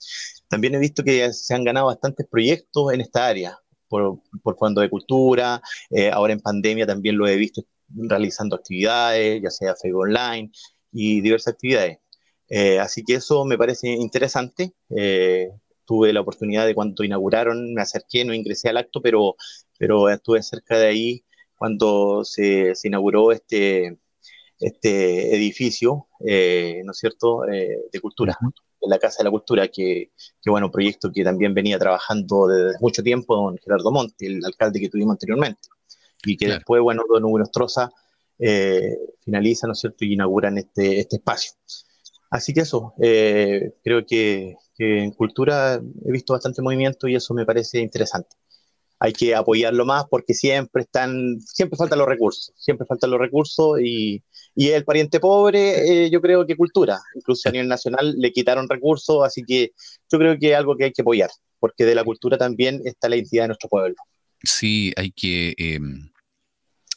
[0.50, 3.58] También he visto que se han ganado bastantes proyectos en esta área,
[3.88, 7.64] por, por fondo de cultura, eh, ahora en pandemia también lo he visto
[7.96, 10.52] realizando actividades, ya sea Facebook Online
[10.92, 12.00] y diversas actividades.
[12.50, 14.74] Eh, así que eso me parece interesante.
[14.90, 15.50] Eh,
[15.86, 19.36] tuve la oportunidad de cuando inauguraron, me acerqué, no ingresé al acto, pero,
[19.78, 21.26] pero estuve cerca de ahí
[21.58, 24.00] cuando se, se inauguró este,
[24.60, 28.38] este edificio, eh, ¿no es cierto?, de cultura,
[28.82, 32.80] de la Casa de la Cultura, que, que, bueno, proyecto que también venía trabajando desde
[32.80, 35.70] mucho tiempo don Gerardo Monti, el alcalde que tuvimos anteriormente,
[36.24, 37.90] y que después, bueno, don Hugo Nostroza
[39.24, 41.54] finaliza, ¿no es cierto?, y inauguran este, este espacio.
[42.34, 47.46] Así que eso, eh, creo que, en cultura he visto bastante movimiento y eso me
[47.46, 48.36] parece interesante.
[48.98, 53.80] Hay que apoyarlo más porque siempre están, siempre faltan los recursos, siempre faltan los recursos
[53.80, 54.24] y,
[54.56, 58.68] y el pariente pobre, eh, yo creo que cultura, incluso a nivel nacional le quitaron
[58.68, 59.74] recursos, así que
[60.12, 63.10] yo creo que es algo que hay que apoyar, porque de la cultura también está
[63.10, 63.96] la identidad de nuestro pueblo.
[64.44, 66.10] Sí, hay que em,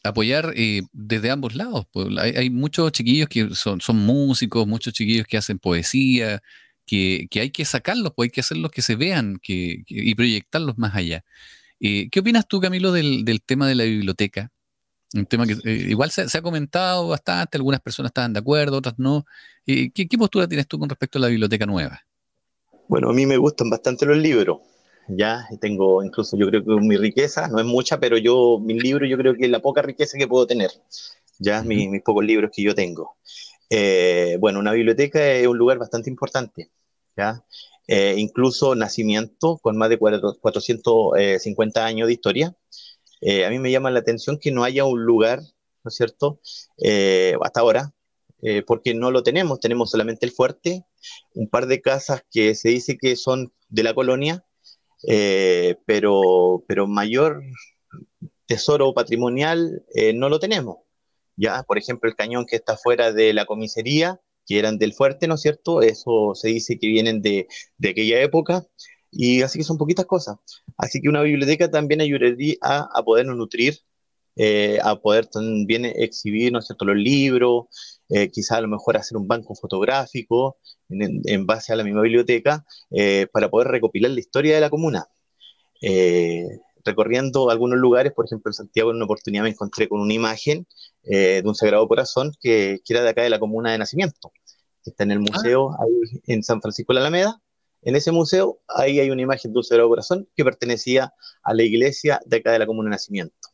[0.09, 1.87] apoyar eh, desde ambos lados.
[1.93, 6.43] Pues, hay, muchos chiquillos que son, son, músicos, muchos chiquillos que hacen poesía,
[6.87, 10.95] que, hay que sacarlos, pues hay que hacerlos que se vean que, y proyectarlos más
[10.95, 11.25] allá.
[11.81, 14.51] Eh, ¿Qué opinas tú, Camilo, del, tema de la biblioteca?
[15.15, 18.99] Un tema que eh, igual se, ha comentado bastante, algunas personas estaban de acuerdo, otras
[18.99, 19.25] no.
[19.65, 22.01] ¿qué, ¿Qué postura tienes tú con respecto a la biblioteca nueva?
[22.89, 24.59] Bueno, a mí me gustan bastante los libros
[25.09, 29.07] ya tengo incluso yo creo que mi riqueza no es mucha, pero yo, mi libro
[29.07, 30.71] yo creo que es la poca riqueza que puedo tener,
[31.39, 33.17] ya mis, pocos libros que yo tengo.
[33.71, 36.71] Eh, bueno, una biblioteca es un lugar bastante importante,
[37.17, 37.45] ya.
[37.89, 42.57] Eh, incluso nacimiento con más de 450 años de historia.
[43.21, 46.41] Eh, a mí me llama la atención que no haya un lugar, ¿no es cierto?
[47.43, 47.93] hasta ahora,
[48.67, 50.85] porque no lo tenemos, tenemos solamente el fuerte,
[51.35, 54.45] un par de casas que se dice que son de la colonia,
[55.05, 57.43] eh, pero, pero mayor
[58.47, 60.79] tesoro patrimonial eh, no lo tenemos.
[61.37, 65.27] Ya, por ejemplo, el cañón que está fuera de la comisaría, que eran del fuerte,
[65.29, 65.83] ¿no es cierto?
[65.83, 67.47] Eso se dice que vienen de,
[67.79, 68.67] de aquella época.
[69.11, 70.37] Y así que son poquitas cosas.
[70.77, 73.79] Así que una biblioteca también ayudaría a, a podernos nutrir,
[74.37, 77.67] eh, a poder también exhibir, ¿no es cierto?, los libros,
[78.09, 80.59] eh, quizá a lo mejor hacer un banco fotográfico
[80.89, 85.07] en, base a la misma biblioteca eh, para poder recopilar la historia de la comuna.
[85.83, 86.47] Eh,
[86.85, 90.67] recorriendo algunos lugares, por ejemplo en Santiago en una oportunidad me encontré con una imagen
[91.03, 94.33] de un Sagrado Corazón que, que, era de acá de la comuna de nacimiento,
[94.83, 95.85] que está en el museo ah.
[95.85, 97.41] ahí en San Francisco de la Alameda.
[97.83, 101.13] En ese museo, ahí hay una imagen de un Sagrado Corazón que pertenecía
[101.43, 103.49] a la iglesia de acá de la comuna de nacimiento.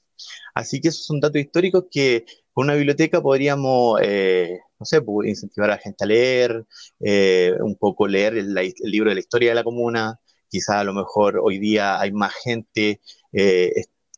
[0.55, 5.29] Así que esos son datos históricos que con una biblioteca podríamos, eh, no sé, pues,
[5.29, 6.66] incentivar a la gente a leer,
[7.01, 10.20] eh, un poco leer el, libro de la historia de la comuna.
[10.49, 13.01] Quizá a lo mejor hoy día hay más gente
[13.33, 13.73] eh,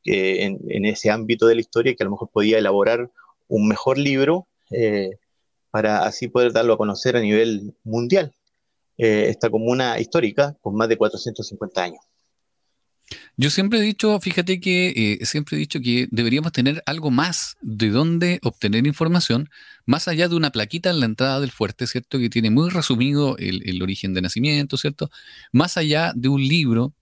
[0.05, 3.11] en, ese ámbito de la historia que a lo mejor podía elaborar
[3.49, 4.49] un mejor libro
[5.71, 8.35] para así poder darlo a conocer a nivel mundial.
[8.97, 12.14] esta comuna histórica con más de 450 años.
[13.37, 17.57] Yo siempre he dicho, fíjate que eh, siempre he dicho que deberíamos tener algo más
[17.61, 19.51] de dónde obtener información,
[19.87, 22.19] más allá de una plaquita en la entrada del fuerte, ¿cierto?
[22.19, 25.11] Que tiene muy resumido el, origen de nacimiento, ¿cierto?
[25.53, 26.95] Más allá de un libro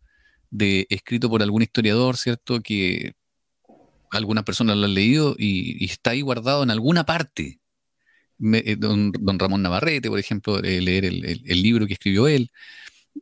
[0.51, 2.61] de, escrito por algún historiador, ¿cierto?
[2.63, 3.15] Que
[4.11, 7.61] algunas personas lo han leído y, está ahí guardado en alguna parte.
[8.55, 12.51] Eh, don, Ramón Navarrete, por ejemplo, eh, leer el libro que escribió él.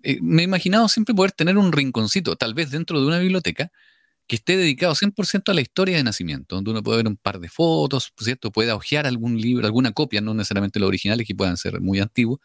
[0.03, 3.71] Eh, me he imaginado siempre poder tener un rinconcito, tal vez dentro de una biblioteca,
[4.27, 7.41] que esté dedicado 100% a la historia de nacimiento, donde uno puede ver un par
[7.41, 8.53] de fotos, ¿cierto?
[8.53, 12.39] Pueda hojear algún libro, alguna copia, no necesariamente los originales que puedan ser muy antiguos,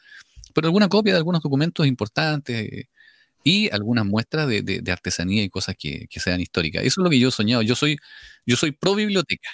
[0.53, 2.89] pero alguna copia de algunos documentos importantes eh,
[3.43, 6.83] y algunas muestras de, artesanía y cosas que, que, sean históricas.
[6.83, 7.61] Eso es lo que yo he soñado.
[7.61, 7.97] Yo soy,
[8.47, 9.49] yo soy pro biblioteca.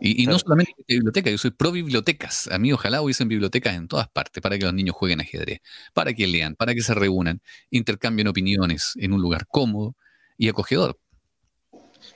[0.00, 2.48] Y, no solamente biblioteca, yo soy pro bibliotecas.
[2.52, 5.60] A mí ojalá hubiesen bibliotecas en todas partes para que los niños jueguen ajedrez,
[5.92, 9.96] para que lean, para que se reúnan, intercambien opiniones en un lugar cómodo
[10.36, 10.98] y acogedor.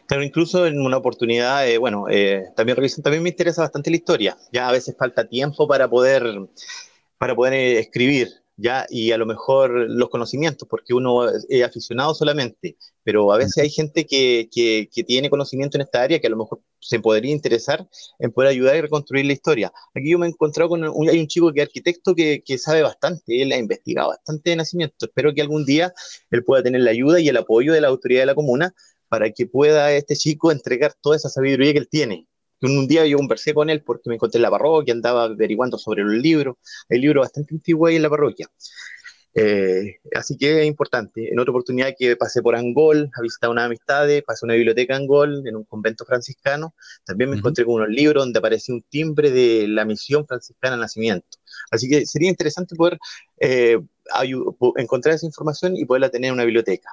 [0.07, 3.97] Claro, incluso en una oportunidad, eh, bueno, eh, también revisan, también me interesa bastante la
[3.97, 4.37] historia.
[4.53, 6.22] Ya a veces falta tiempo para poder,
[7.18, 8.86] para poder eh, escribir ¿ya?
[8.90, 13.70] Y a lo mejor los conocimientos, porque uno es aficionado solamente, pero a veces hay
[13.70, 17.88] gente que, que, tiene conocimiento en esta área que a lo mejor se podría interesar
[18.18, 19.72] en poder ayudar y reconstruir la historia.
[19.94, 22.59] Aquí yo me he encontrado con un, hay un chico que es arquitecto que, que
[22.59, 25.07] sabe bastante, él ha investigado bastante de nacimiento.
[25.07, 25.92] Espero que algún día
[26.30, 28.74] él pueda tener la ayuda y el apoyo de la autoridad de la comuna
[29.09, 32.26] para que pueda este chico entregar toda esa sabiduría que él tiene
[32.62, 36.04] un día yo conversé con él porque me encontré en la parroquia, andaba averiguando sobre
[36.04, 36.56] los libros,
[36.88, 38.48] hay libros bastante antiguos ahí en la parroquia.
[39.34, 41.32] Eh, así que es importante.
[41.32, 44.94] En otra oportunidad que pasé por Angol a visitar unas amistades, pasé a una biblioteca
[44.94, 49.30] Angol en un convento franciscano, también me encontré con unos libros donde aparecía un timbre
[49.30, 51.38] de la misión franciscana al nacimiento.
[51.70, 52.98] Así que sería interesante poder
[53.40, 53.78] eh,
[54.76, 56.90] encontrar esa información y poderla tener en una biblioteca.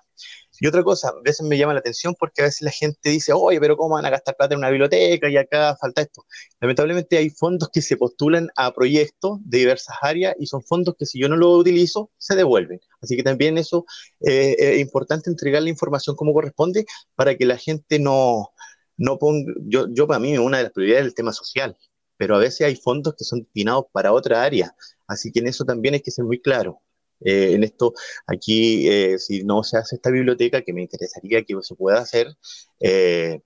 [0.60, 3.34] Y otra cosa, a veces me llama la atención porque a veces la gente dice,
[3.34, 6.26] oye, pero ¿cómo van a gastar plata en una biblioteca y acá falta esto?
[6.60, 11.05] Lamentablemente hay fondos que se postulan a proyectos de diversas áreas y son fondos que
[11.05, 12.80] si yo no lo utilizo, se devuelven.
[13.01, 13.86] Así que también eso
[14.22, 16.86] eh, es importante entregar la información como corresponde
[17.16, 18.49] para que la gente no,
[18.97, 21.78] no ponga, yo, yo para mí una de las prioridades es el tema social,
[22.18, 24.76] pero a veces hay fondos que son destinados para otra área.
[25.07, 26.82] Así que en eso también hay que ser muy claro.
[27.22, 27.93] Eh, en esto,
[28.28, 32.28] aquí, eh, si no se hace esta biblioteca, que me interesaría que se pueda hacer,
[32.80, 33.41] eh,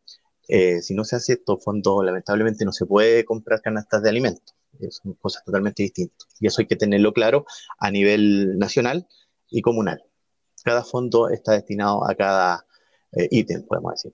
[0.82, 4.56] si no se hace estos fondos, lamentablemente no se puede comprar canastas de alimentos.
[4.90, 6.28] Son cosas totalmente distintas.
[6.40, 7.46] Y eso hay que tenerlo claro
[7.80, 9.08] a nivel nacional
[9.50, 10.04] y comunal.
[10.64, 12.66] Cada fondo está destinado a cada
[13.30, 14.14] ítem, podemos decir.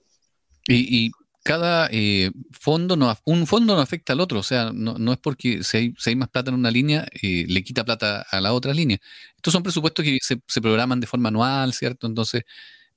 [0.67, 1.11] Y,
[1.43, 5.63] cada eh, fondo no, un fondo no afecta al otro, o sea, no, es porque
[5.63, 8.73] si hay, hay, más plata en una línea, eh, le quita plata a la otra
[8.73, 8.99] línea.
[9.35, 12.07] Estos son presupuestos que se, programan de forma anual, ¿cierto?
[12.07, 12.43] Entonces,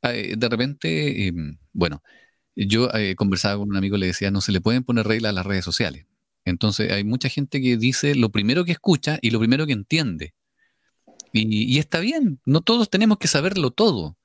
[0.03, 2.03] eh, de repente, em, bueno,
[2.57, 5.47] yo conversaba con un amigo, le decía, no se le pueden poner reglas a las
[5.47, 6.07] redes sociales.
[6.45, 10.35] Entonces, hay mucha gente que dice lo primero que escucha y lo primero que entiende.
[11.33, 14.17] y está bien, no todos tenemos que saberlo todo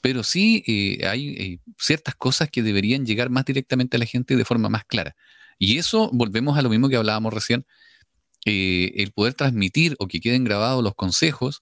[0.00, 4.36] pero sí eh, hay eh, ciertas cosas que deberían llegar más directamente a la gente
[4.36, 5.14] de forma más clara.
[5.58, 7.66] Y eso, volvemos a lo mismo que hablábamos recién,
[8.46, 11.60] eh, el poder transmitir o que queden grabados los consejos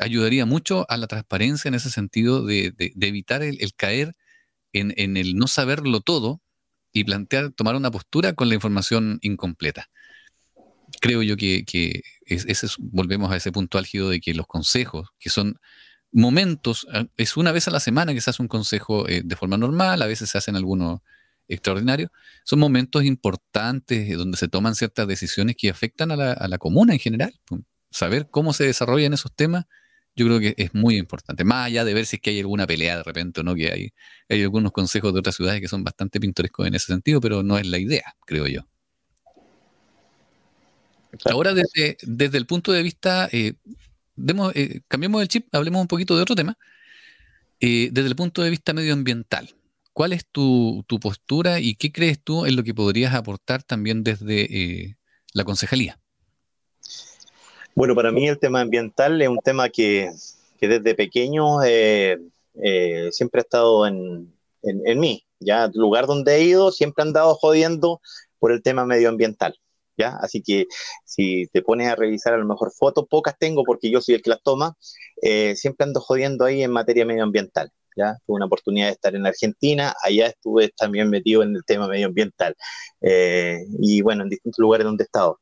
[0.00, 4.14] ayudaría mucho a la transparencia en ese sentido de, evitar el, caer
[4.72, 6.40] en, el no saberlo todo
[6.92, 9.90] y plantear, tomar una postura con la información incompleta.
[11.00, 12.02] Creo yo que,
[12.78, 15.58] volvemos a ese punto álgido de que los consejos, que son
[16.12, 19.36] momentos, ah, es una vez a la semana que se hace un consejo eh, de
[19.36, 21.00] forma normal, a veces se hacen algunos
[21.48, 22.10] extraordinarios,
[22.44, 27.32] son momentos importantes donde se toman ciertas decisiones que afectan a la, comuna en general.
[27.90, 29.64] Saber cómo se desarrollan esos temas,
[30.14, 31.44] yo creo que es muy importante.
[31.44, 33.72] Más allá de ver si es que hay alguna pelea de repente o no, que
[33.72, 33.92] hay,
[34.28, 37.56] hay algunos consejos de otras ciudades que son bastante pintorescos en ese sentido, pero no
[37.56, 38.66] es la idea, creo yo.
[41.24, 43.54] Ahora, desde, desde, el punto de vista eh,
[44.18, 46.58] demos, eh, cambiemos el chip, hablemos un poquito de otro tema.
[47.60, 49.54] Eh, desde el punto de vista medioambiental,
[49.92, 54.42] ¿cuál es tu, postura y qué crees tú en lo que podrías aportar también desde
[54.42, 54.96] eh,
[55.32, 55.98] la concejalía?
[57.74, 60.10] Bueno, para mí el tema ambiental es un tema que,
[60.60, 61.60] desde pequeño
[63.10, 65.24] siempre ha estado en, en, mí.
[65.38, 68.00] Ya, lugar donde he ido, siempre han andado jodiendo
[68.40, 69.56] por el tema medioambiental.
[70.06, 70.66] Así que
[71.04, 74.22] si te pones a revisar a lo mejor fotos, pocas tengo porque yo soy el
[74.22, 74.74] que las toma,
[75.22, 78.16] eh, siempre ando jodiendo ahí en materia medioambiental, ¿ya?
[78.26, 82.54] Tuve una oportunidad de estar en Argentina, allá estuve también metido en el tema medioambiental
[83.00, 85.40] eh, y bueno, en distintos lugares donde he estado.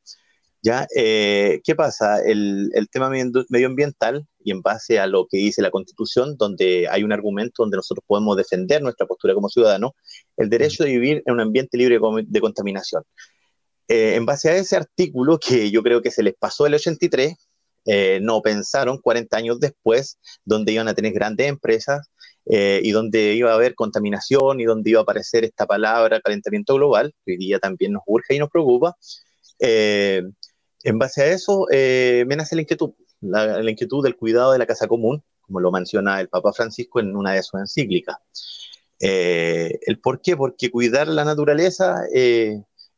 [0.63, 0.87] ¿Ya?
[0.95, 2.19] Eh, ¿Qué pasa?
[2.19, 7.03] El, el, tema medioambiental, y en base a lo que dice la Constitución, donde hay
[7.03, 9.91] un argumento donde nosotros podemos defender nuestra postura como ciudadanos,
[10.35, 13.03] el derecho de vivir en un ambiente libre de contaminación.
[13.87, 17.35] Eh, en base a ese artículo, que yo creo que se les pasó el 83,
[17.85, 22.09] eh, no pensaron 40 años después, donde iban a tener grandes empresas
[22.45, 26.75] eh, y donde iba a haber contaminación y donde iba a aparecer esta palabra calentamiento
[26.75, 28.95] global, que hoy día también nos urge y nos preocupa.
[29.59, 34.65] en base a eso, me nace la inquietud, la, la, inquietud del cuidado de la
[34.65, 38.17] casa común, como lo menciona el Papa Francisco en una de sus encíclicas.
[38.99, 40.35] ¿El por qué?
[40.37, 41.95] Porque cuidar la naturaleza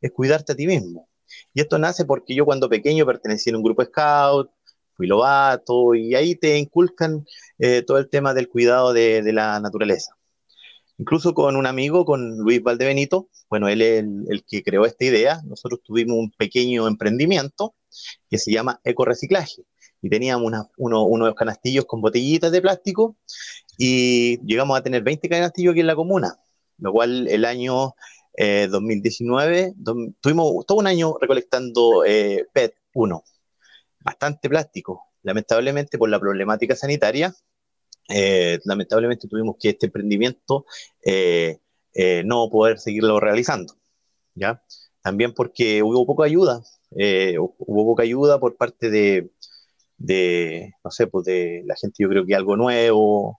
[0.01, 1.09] es cuidarte a ti mismo.
[1.53, 4.51] Y esto nace porque yo cuando pequeño pertenecí a un grupo scout,
[4.99, 7.25] fui lobato, y ahí te inculcan
[7.57, 10.11] eh, todo el tema del cuidado de, la naturaleza.
[10.97, 15.41] Incluso con un amigo, con Luis Valdebenito, bueno, él es el, que creó esta idea,
[15.45, 17.75] nosotros tuvimos un pequeño emprendimiento
[18.29, 19.63] que se llama ecoreciclaje.
[20.01, 23.15] Y teníamos unos canastillos con botellitas de plástico
[23.77, 26.35] y llegamos a tener 20 canastillos aquí en la comuna,
[26.77, 27.93] lo cual el año
[28.39, 29.73] 2019, eh,
[30.21, 33.23] tuvimos todo un año recolectando eh, PET 1,
[33.99, 35.03] bastante plástico.
[35.23, 37.35] Lamentablemente por la problemática sanitaria,
[38.07, 40.65] eh, lamentablemente tuvimos que este emprendimiento
[42.23, 43.73] no poder seguirlo realizando.
[44.35, 44.63] ¿ya?
[45.01, 49.31] También porque hubo poca ayuda, hubo poca ayuda por parte de,
[49.97, 53.38] de, no sé, pues de la gente, yo creo que algo nuevo,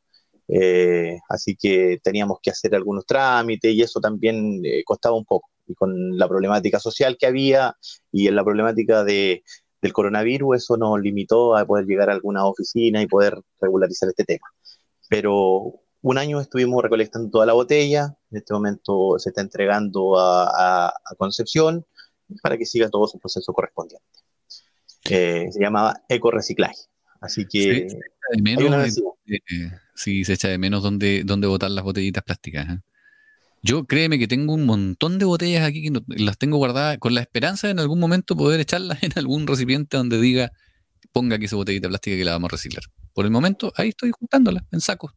[0.52, 5.48] eh, así que teníamos que hacer algunos trámites y eso también eh, costaba un poco.
[5.66, 7.76] Y con la problemática social que había
[8.10, 9.44] y en la problemática de,
[9.80, 14.24] del coronavirus, eso nos limitó a poder llegar a alguna oficina y poder regularizar este
[14.24, 14.46] tema.
[15.08, 20.92] Pero un año estuvimos recolectando toda la botella, en este momento se está entregando a,
[21.18, 21.84] Concepción
[22.42, 24.06] para que siga todo su proceso correspondiente.
[25.10, 26.86] Eh, se llamaba eco-reciclaje.
[27.20, 27.88] Así que...
[27.90, 27.96] Sí,
[30.00, 32.68] se echa de menos dónde, dónde botar las botellitas plásticas.
[32.68, 32.80] ¿eh?
[33.62, 37.20] Yo créeme que tengo un montón de botellas aquí que las tengo guardadas con la
[37.20, 40.52] esperanza de en algún momento poder echarlas en algún recipiente donde diga
[41.12, 42.84] ponga aquí esa botellita plástica que la vamos a reciclar.
[43.12, 45.12] Por el momento, ahí estoy juntándola en sacos.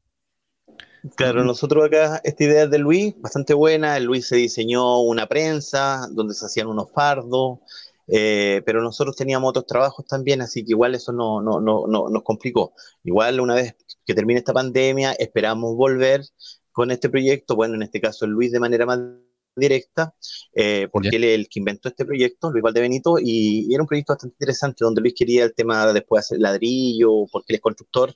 [1.15, 3.97] Claro, nosotros acá, esta idea de Luis, bastante buena.
[3.97, 7.59] El Luis se diseñó una prensa donde se hacían unos fardos,
[8.07, 12.09] eh, pero nosotros teníamos otros trabajos también, así que igual eso no, no, no, no,
[12.09, 12.73] nos complicó.
[13.03, 13.75] Igual una vez
[14.05, 16.21] que termine esta pandemia, esperamos volver
[16.71, 18.99] con este proyecto, bueno, en este caso Luis de manera más
[19.55, 20.15] directa,
[20.53, 23.87] eh, porque él es el que inventó este proyecto, Luis Valdebenito, y, y era un
[23.87, 27.61] proyecto bastante interesante, donde Luis quería el tema después de hacer ladrillo, porque él es
[27.61, 28.15] constructor,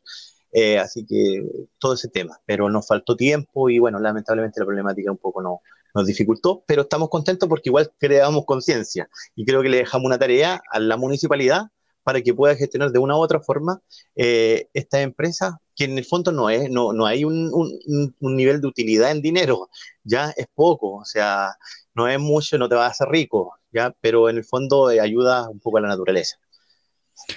[0.51, 1.43] eh, así que
[1.77, 5.61] todo ese tema, pero nos faltó tiempo y bueno, lamentablemente la problemática un poco no,
[5.97, 10.19] nos dificultó, pero estamos contentos porque igual creamos conciencia y creo que le dejamos una
[10.19, 11.63] tarea a la municipalidad
[12.03, 13.81] para que pueda gestionar de una u otra forma
[14.15, 18.61] eh, esta empresa, que en el fondo no es, no, no hay un, un, nivel
[18.61, 19.69] de utilidad en dinero,
[20.03, 21.55] ya es poco, o sea,
[21.95, 25.01] no es mucho, no te vas a hacer rico, ya, pero en el fondo eh,
[25.01, 26.37] ayuda un poco a la naturaleza.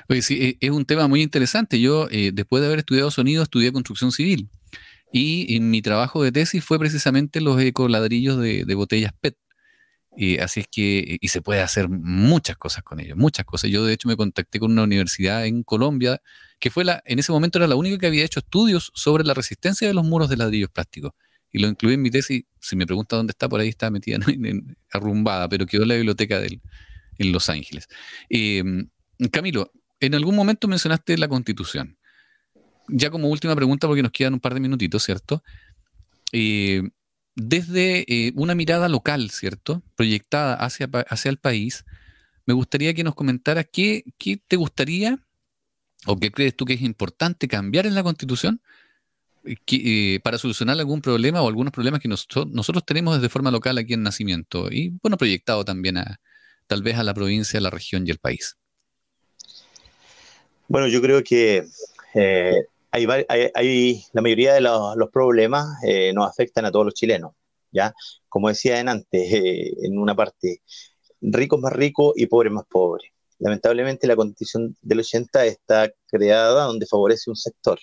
[0.08, 1.80] Oye, sí, e, es un tema muy interesante.
[1.80, 4.48] Yo, eh, después de haber estudiado sonido, estudié construcción civil.
[5.12, 9.36] Y en mi trabajo de tesis fue precisamente los ecoladrillos de, de botellas PET.
[10.16, 13.70] Y así es que, y se puede hacer muchas cosas con ellos, muchas cosas.
[13.70, 16.20] Yo de hecho me contacté con una universidad en Colombia,
[16.58, 19.34] que fue la, en ese momento era la única que había hecho estudios sobre la
[19.34, 21.12] resistencia de los muros de ladrillos plásticos.
[21.52, 24.18] Y lo incluí en mi tesis, si me pregunta dónde está, por ahí está metida,
[24.92, 26.60] arrumbada, pero quedó en la biblioteca de
[27.18, 27.86] en Los Ángeles.
[28.30, 28.64] Eh,
[29.30, 31.98] Camilo, en algún momento mencionaste la constitución.
[32.92, 35.42] Ya como última pregunta, porque nos quedan un par de minutitos, ¿cierto?
[36.32, 36.82] Eh,
[37.34, 39.82] desde eh, una mirada local, ¿cierto?
[39.96, 41.84] Proyectada hacia, hacia el país,
[42.46, 44.04] me gustaría que nos comentaras qué,
[44.46, 45.18] te gustaría
[46.06, 48.60] o qué crees tú que es importante cambiar en la constitución
[49.44, 53.78] eh, para solucionar algún problema o algunos problemas que nosotros, nosotros tenemos desde forma local
[53.78, 56.20] aquí en Nacimiento y, bueno, proyectado también a,
[56.66, 58.56] tal vez a la provincia, a la región y el país.
[60.68, 61.66] Bueno, yo creo que
[62.90, 63.06] hay,
[63.54, 67.32] hay, la mayoría de los, problemas eh, nos afectan a todos los chilenos,
[67.70, 67.94] ¿ya?
[68.28, 70.62] Como decía antes, eh, en una parte,
[71.20, 73.10] ricos más ricos y pobres más pobres.
[73.38, 77.78] Lamentablemente la constitución del 80 está creada donde favorece un sector,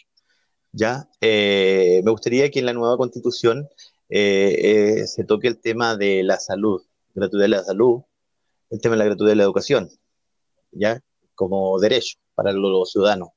[0.71, 1.07] ¿ya?
[1.21, 3.67] me gustaría que en la nueva constitución
[4.09, 6.83] se toque el tema de la salud,
[7.15, 8.03] gratuidad de la salud,
[8.69, 9.89] el tema de la gratuidad de la educación,
[10.71, 11.01] ¿ya?
[11.35, 13.29] Como derecho para los ciudadanos.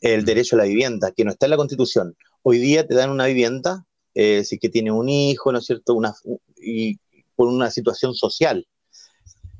[0.00, 2.16] El derecho a la vivienda, que no está en la Constitución.
[2.42, 5.92] Hoy día te dan una vivienda eh, si que tiene un hijo, ¿no es cierto?
[5.92, 6.14] Una,
[6.56, 6.98] y
[7.34, 8.66] por una situación social,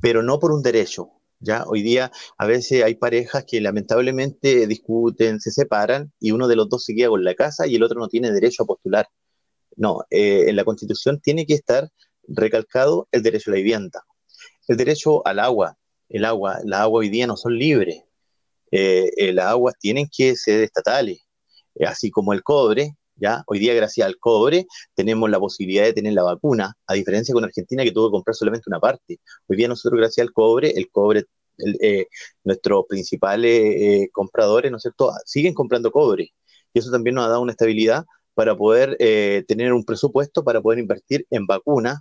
[0.01, 1.11] pero no por un derecho.
[1.41, 1.64] ¿ya?
[1.66, 6.70] Hoy día a veces hay parejas que lamentablemente discuten, se separan y uno de los
[6.70, 9.09] dos se queda con la casa y el otro no tiene derecho a postular.
[9.76, 11.91] No, eh, en la Constitución tiene que estar
[12.26, 14.05] recalcado el derecho a la vivienda,
[14.68, 15.76] el derecho al agua.
[16.09, 18.05] El agua, la agua hoy día no son libres,
[18.79, 21.27] eh, eh, las aguas tienen que ser estatales,
[21.77, 23.43] eh, así como el cobre, ¿ya?
[23.47, 27.43] Hoy día, gracias al cobre, tenemos la posibilidad de tener la vacuna, a diferencia con
[27.43, 29.18] Argentina que tuvo que comprar solamente una parte.
[29.47, 31.24] Hoy día nosotros, gracias al cobre, el cobre,
[32.45, 36.35] nuestros principales compradores, ¿no es cierto?, siguen comprando cobre.
[36.74, 38.05] Y eso también nos ha dado una estabilidad
[38.35, 38.99] para poder
[39.47, 42.01] tener un presupuesto para poder invertir en vacunas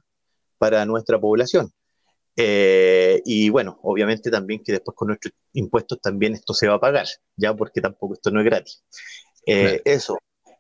[0.58, 1.72] para nuestra población.
[2.38, 6.80] Eh, y bueno, obviamente también que después con nuestros impuestos también esto se va a
[6.80, 8.84] pagar, ya porque tampoco esto no es gratis.
[9.46, 10.18] Eh, eso,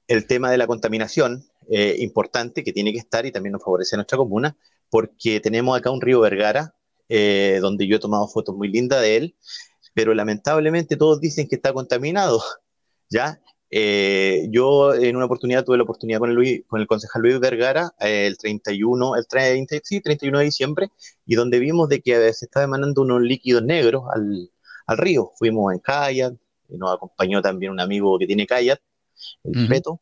[0.07, 3.95] el tema de la contaminación, eh, importante, que tiene que estar y también nos favorece
[3.95, 4.55] a nuestra comuna,
[4.89, 6.76] porque tenemos acá un río Vergara,
[7.07, 9.36] donde yo he tomado fotos muy lindas de él,
[9.93, 12.41] pero lamentablemente todos dicen que está contaminado,
[13.09, 13.41] ¿ya?
[13.72, 17.91] Eh, yo en una oportunidad tuve la oportunidad con el, con el concejal Luis Vergara
[17.99, 20.89] eh, el 31, el 30, sí, 31 de diciembre,
[21.26, 24.51] y donde vimos de que se estaba emanando unos líquidos negros al,
[24.88, 25.32] al río.
[25.38, 26.34] Fuimos en kayak,
[26.70, 28.82] y nos acompañó también un amigo que tiene kayak,
[29.43, 29.99] el uh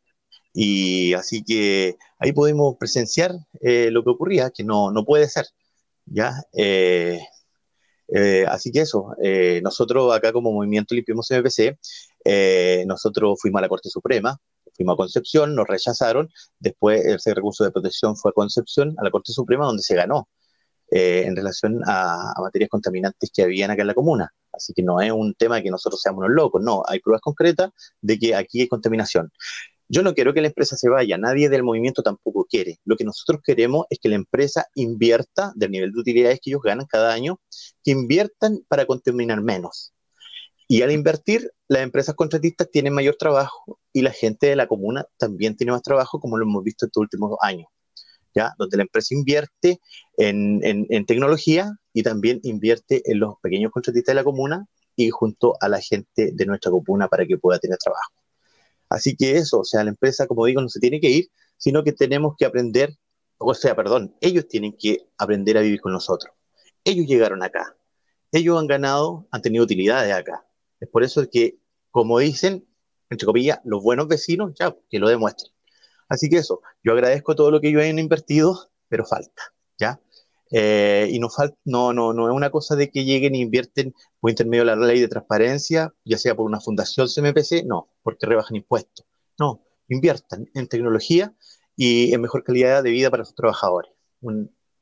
[0.56, 5.46] y así que ahí pudimos presenciar eh, lo que ocurría, que no, no puede ser.
[6.06, 6.30] ¿ya?
[8.48, 9.16] así que eso,
[9.62, 11.76] nosotros acá como Movimiento Limpiemos MPC,
[12.24, 14.38] eh, nosotros fuimos a la Corte Suprema,
[14.74, 19.10] fuimos a Concepción, nos rechazaron, después ese recurso de protección fue a Concepción, a la
[19.10, 20.28] Corte Suprema, donde se ganó
[20.90, 24.32] eh, en relación a, materias contaminantes que habían acá en la comuna.
[24.52, 27.70] Así que no es un tema que nosotros seamos unos locos, no, hay pruebas concretas
[28.00, 29.30] de que aquí hay contaminación.
[29.88, 32.78] Yo no quiero que la empresa se vaya, nadie del movimiento tampoco quiere.
[32.84, 36.62] Lo que nosotros queremos es que la empresa invierta del nivel de utilidades que ellos
[36.62, 37.40] ganan cada año,
[37.82, 39.93] que inviertan para contaminar menos.
[40.66, 45.06] Y al invertir, las empresas contratistas tienen mayor trabajo y la gente de la comuna
[45.18, 47.68] también tiene más trabajo, como lo hemos visto estos últimos años.
[48.34, 48.52] ¿ya?
[48.58, 49.80] Donde la empresa invierte
[50.16, 55.56] en, en tecnología y también invierte en los pequeños contratistas de la comuna y junto
[55.60, 58.12] a la gente de nuestra comuna para que pueda tener trabajo.
[58.88, 61.82] Así que eso, o sea, la empresa, como digo, no se tiene que ir, sino
[61.82, 62.96] que tenemos que aprender,
[63.38, 66.32] o sea, perdón, ellos tienen que aprender a vivir con nosotros.
[66.84, 67.76] Ellos llegaron acá,
[68.32, 70.46] ellos han ganado, han tenido utilidades acá.
[70.84, 71.56] Es por eso que,
[71.90, 72.66] como dicen,
[73.08, 75.50] entre comillas, los buenos vecinos, ya, que lo demuestren.
[76.10, 79.98] Así que eso, yo agradezco todo lo que ellos han invertido, pero falta, ¿ya?
[80.50, 81.28] Eh, y no,
[81.64, 84.86] no, no, no es una cosa de que lleguen e invierten por intermedio de la
[84.86, 89.06] ley de transparencia, ya sea por una fundación CMPC, no, porque rebajan impuestos.
[89.38, 91.34] No, inviertan en tecnología
[91.76, 93.90] y en mejor calidad de vida para sus trabajadores.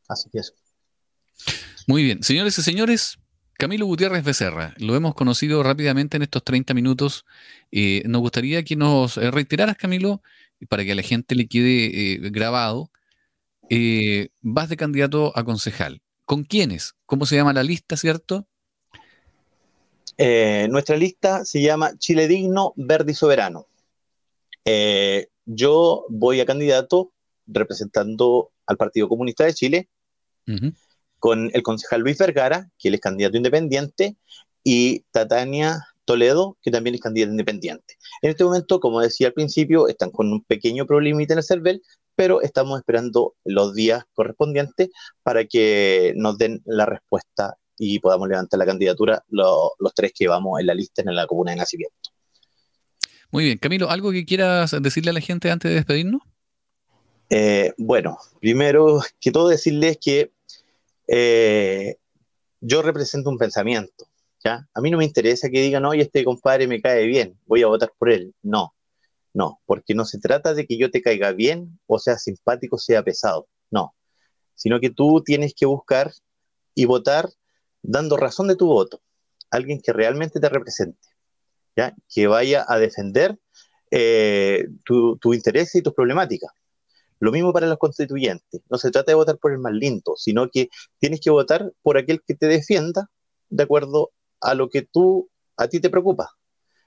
[0.09, 0.55] así que eso.
[1.87, 3.22] Muy bien, señores y señores,
[3.63, 7.25] Camilo Gutiérrez Becerra, lo hemos conocido rápidamente en estos 30 minutos.
[7.71, 10.21] Eh, nos gustaría que nos eh, reiteraras, Camilo,
[10.69, 12.91] para que a la gente le quede grabado
[13.71, 16.03] eh, vas de candidato a concejal.
[16.25, 16.97] ¿Con quiénes?
[17.07, 18.49] ¿Cómo se llama la lista, cierto?
[20.19, 23.69] Nuestra lista se llama Chile Digno, Verde y Soberano.
[25.47, 27.13] Yo voy a candidato
[27.47, 29.89] representando al Partido Comunista de Chile,
[31.23, 34.17] con el concejal Luis Vergara, que él es candidato independiente,
[34.65, 37.95] y Tatania Toledo, que también es candidato independiente.
[38.23, 41.81] En este momento, como decía al principio, están con un pequeño problema en el CERVEL,
[42.17, 44.89] pero estamos esperando los días correspondientes
[45.23, 50.59] para que nos den la respuesta y podamos levantar la candidatura los tres que vamos
[50.59, 52.11] en la lista en la comuna de nacimiento.
[53.31, 56.23] Muy bien, Camilo, ¿algo que quieras decirle a la gente antes de despedirnos?
[57.31, 60.33] Eh, bueno, primero que todo decirles que
[61.15, 61.97] eh,
[62.61, 64.07] yo represento un pensamiento,
[64.43, 64.67] ¿ya?
[64.73, 67.67] A mí no me interesa que digan, oye, este compadre me cae bien, voy a
[67.67, 68.35] votar por él.
[68.43, 68.75] No,
[69.35, 73.03] no, porque no se trata de que yo te caiga bien o sea simpático, sea
[73.03, 73.47] pesado.
[73.71, 73.95] No,
[74.55, 76.13] sino que tú tienes que buscar
[76.75, 77.29] y votar
[77.83, 79.03] dando razón de tu voto.
[79.51, 81.09] Alguien que realmente te represente,
[81.77, 81.95] ¿ya?
[82.09, 83.39] que vaya a defender
[83.91, 86.51] eh, tu, interés y tus problemáticas.
[87.23, 88.63] Lo mismo para los constituyentes.
[88.69, 91.97] No se trata de votar por el más lindo, sino que tienes que votar por
[91.97, 93.11] aquel que te defienda
[93.49, 94.11] de acuerdo
[94.41, 96.31] a lo que tú, a ti te preocupa.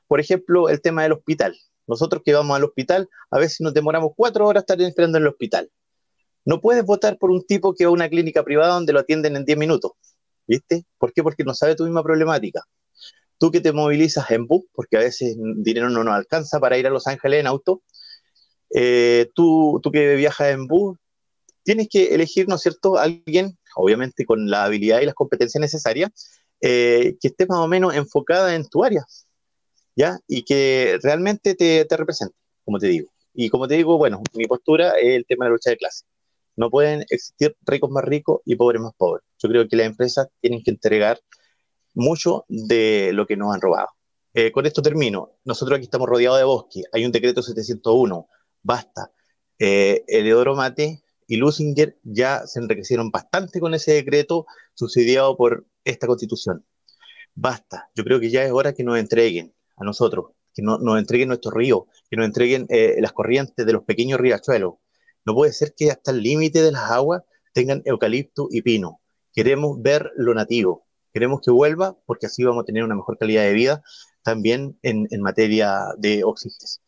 [0.08, 1.56] Por ejemplo, el tema del hospital.
[1.88, 5.30] Nosotros que vamos al hospital, a veces nos demoramos cuatro horas estar esperando en el
[5.30, 5.72] hospital.
[6.44, 9.38] No puedes votar por un tipo que va a una clínica privada donde lo atienden
[9.38, 9.94] en 10 minutos.
[10.46, 10.84] ¿Viste?
[10.98, 11.24] ¿Por qué?
[11.24, 12.62] Porque no sabe tu misma problemática.
[13.38, 16.88] Tú que te movilizas en bus, porque a veces dinero no nos alcanza para ir
[16.88, 17.84] a Los Ángeles en auto,
[18.78, 20.98] eh, tú, tú que viajas en bus,
[21.64, 26.12] tienes que elegir, ¿no es cierto?, alguien, obviamente con la habilidad y las competencias necesarias,
[26.62, 29.06] eh, que esté más o menos enfocada en tu área.
[29.96, 30.20] ¿ya?
[30.28, 33.10] Y que realmente te, te represente, como te digo.
[33.34, 36.06] Y como te digo, bueno, mi postura es el tema de la lucha de clase.
[36.56, 39.24] No pueden existir ricos más ricos y pobres más pobres.
[39.40, 41.20] Yo creo que las empresas tienen que entregar
[41.94, 43.90] mucho de lo que nos han robado.
[44.34, 45.32] Eh, con esto termino.
[45.46, 46.84] Nosotros aquí estamos rodeados de bosque.
[46.92, 48.28] Hay un decreto 701.
[48.66, 49.12] Basta.
[49.60, 56.08] Eh, Eleodoro Mate y Lusinger ya se enriquecieron bastante con ese decreto subsidiado por esta
[56.08, 56.66] constitución.
[57.36, 57.92] Basta.
[57.94, 61.28] Yo creo que ya es hora que nos entreguen a nosotros, que no, nos entreguen
[61.28, 64.76] nuestros ríos, que nos entreguen eh, las corrientes de los pequeños riachuelos.
[65.26, 67.22] No puede ser que hasta el límite de las aguas
[67.54, 69.00] tengan eucalipto y pino.
[69.32, 73.44] Queremos ver lo nativo, queremos que vuelva porque así vamos a tener una mejor calidad
[73.44, 73.84] de vida
[74.24, 76.85] también en, en materia de oxígeno.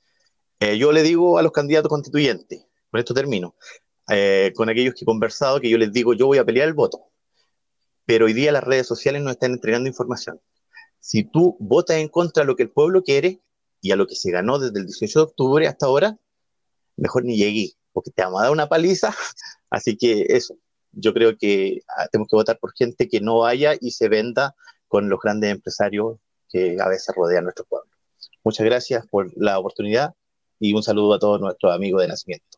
[0.59, 3.55] Eh, yo le digo a los candidatos constituyentes, con esto termino,
[4.09, 6.73] eh, con aquellos que he conversado, que yo les digo, yo voy a pelear el
[6.73, 7.05] voto,
[8.05, 10.39] pero hoy día las redes sociales nos están entregando información
[10.99, 13.41] si tú votas en contra de lo que el pueblo quiere
[13.81, 16.17] y a lo que se ganó desde el 18 de octubre hasta ahora,
[16.97, 19.15] mejor ni llegué, porque te vamos a dar una paliza.
[19.69, 20.57] Así que eso,
[20.91, 24.53] yo creo que ah, tenemos que votar por gente que no vaya y se venda
[24.89, 26.17] con los grandes empresarios
[26.49, 27.89] que a veces rodean nuestro pueblo.
[28.43, 30.13] Muchas gracias por la oportunidad
[30.59, 32.57] y un saludo a todos nuestros amigos de nacimiento.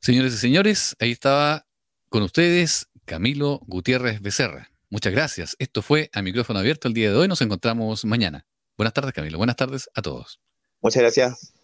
[0.00, 1.66] Señores y señores, ahí estaba
[2.08, 4.70] con ustedes Camilo Gutiérrez Becerra.
[4.88, 5.56] Muchas gracias.
[5.58, 7.28] Esto fue a micrófono abierto el día de hoy.
[7.28, 8.46] Nos encontramos mañana.
[8.76, 9.38] Buenas tardes, Camilo.
[9.38, 10.40] Buenas tardes a todos.
[10.80, 11.59] Muchas gracias.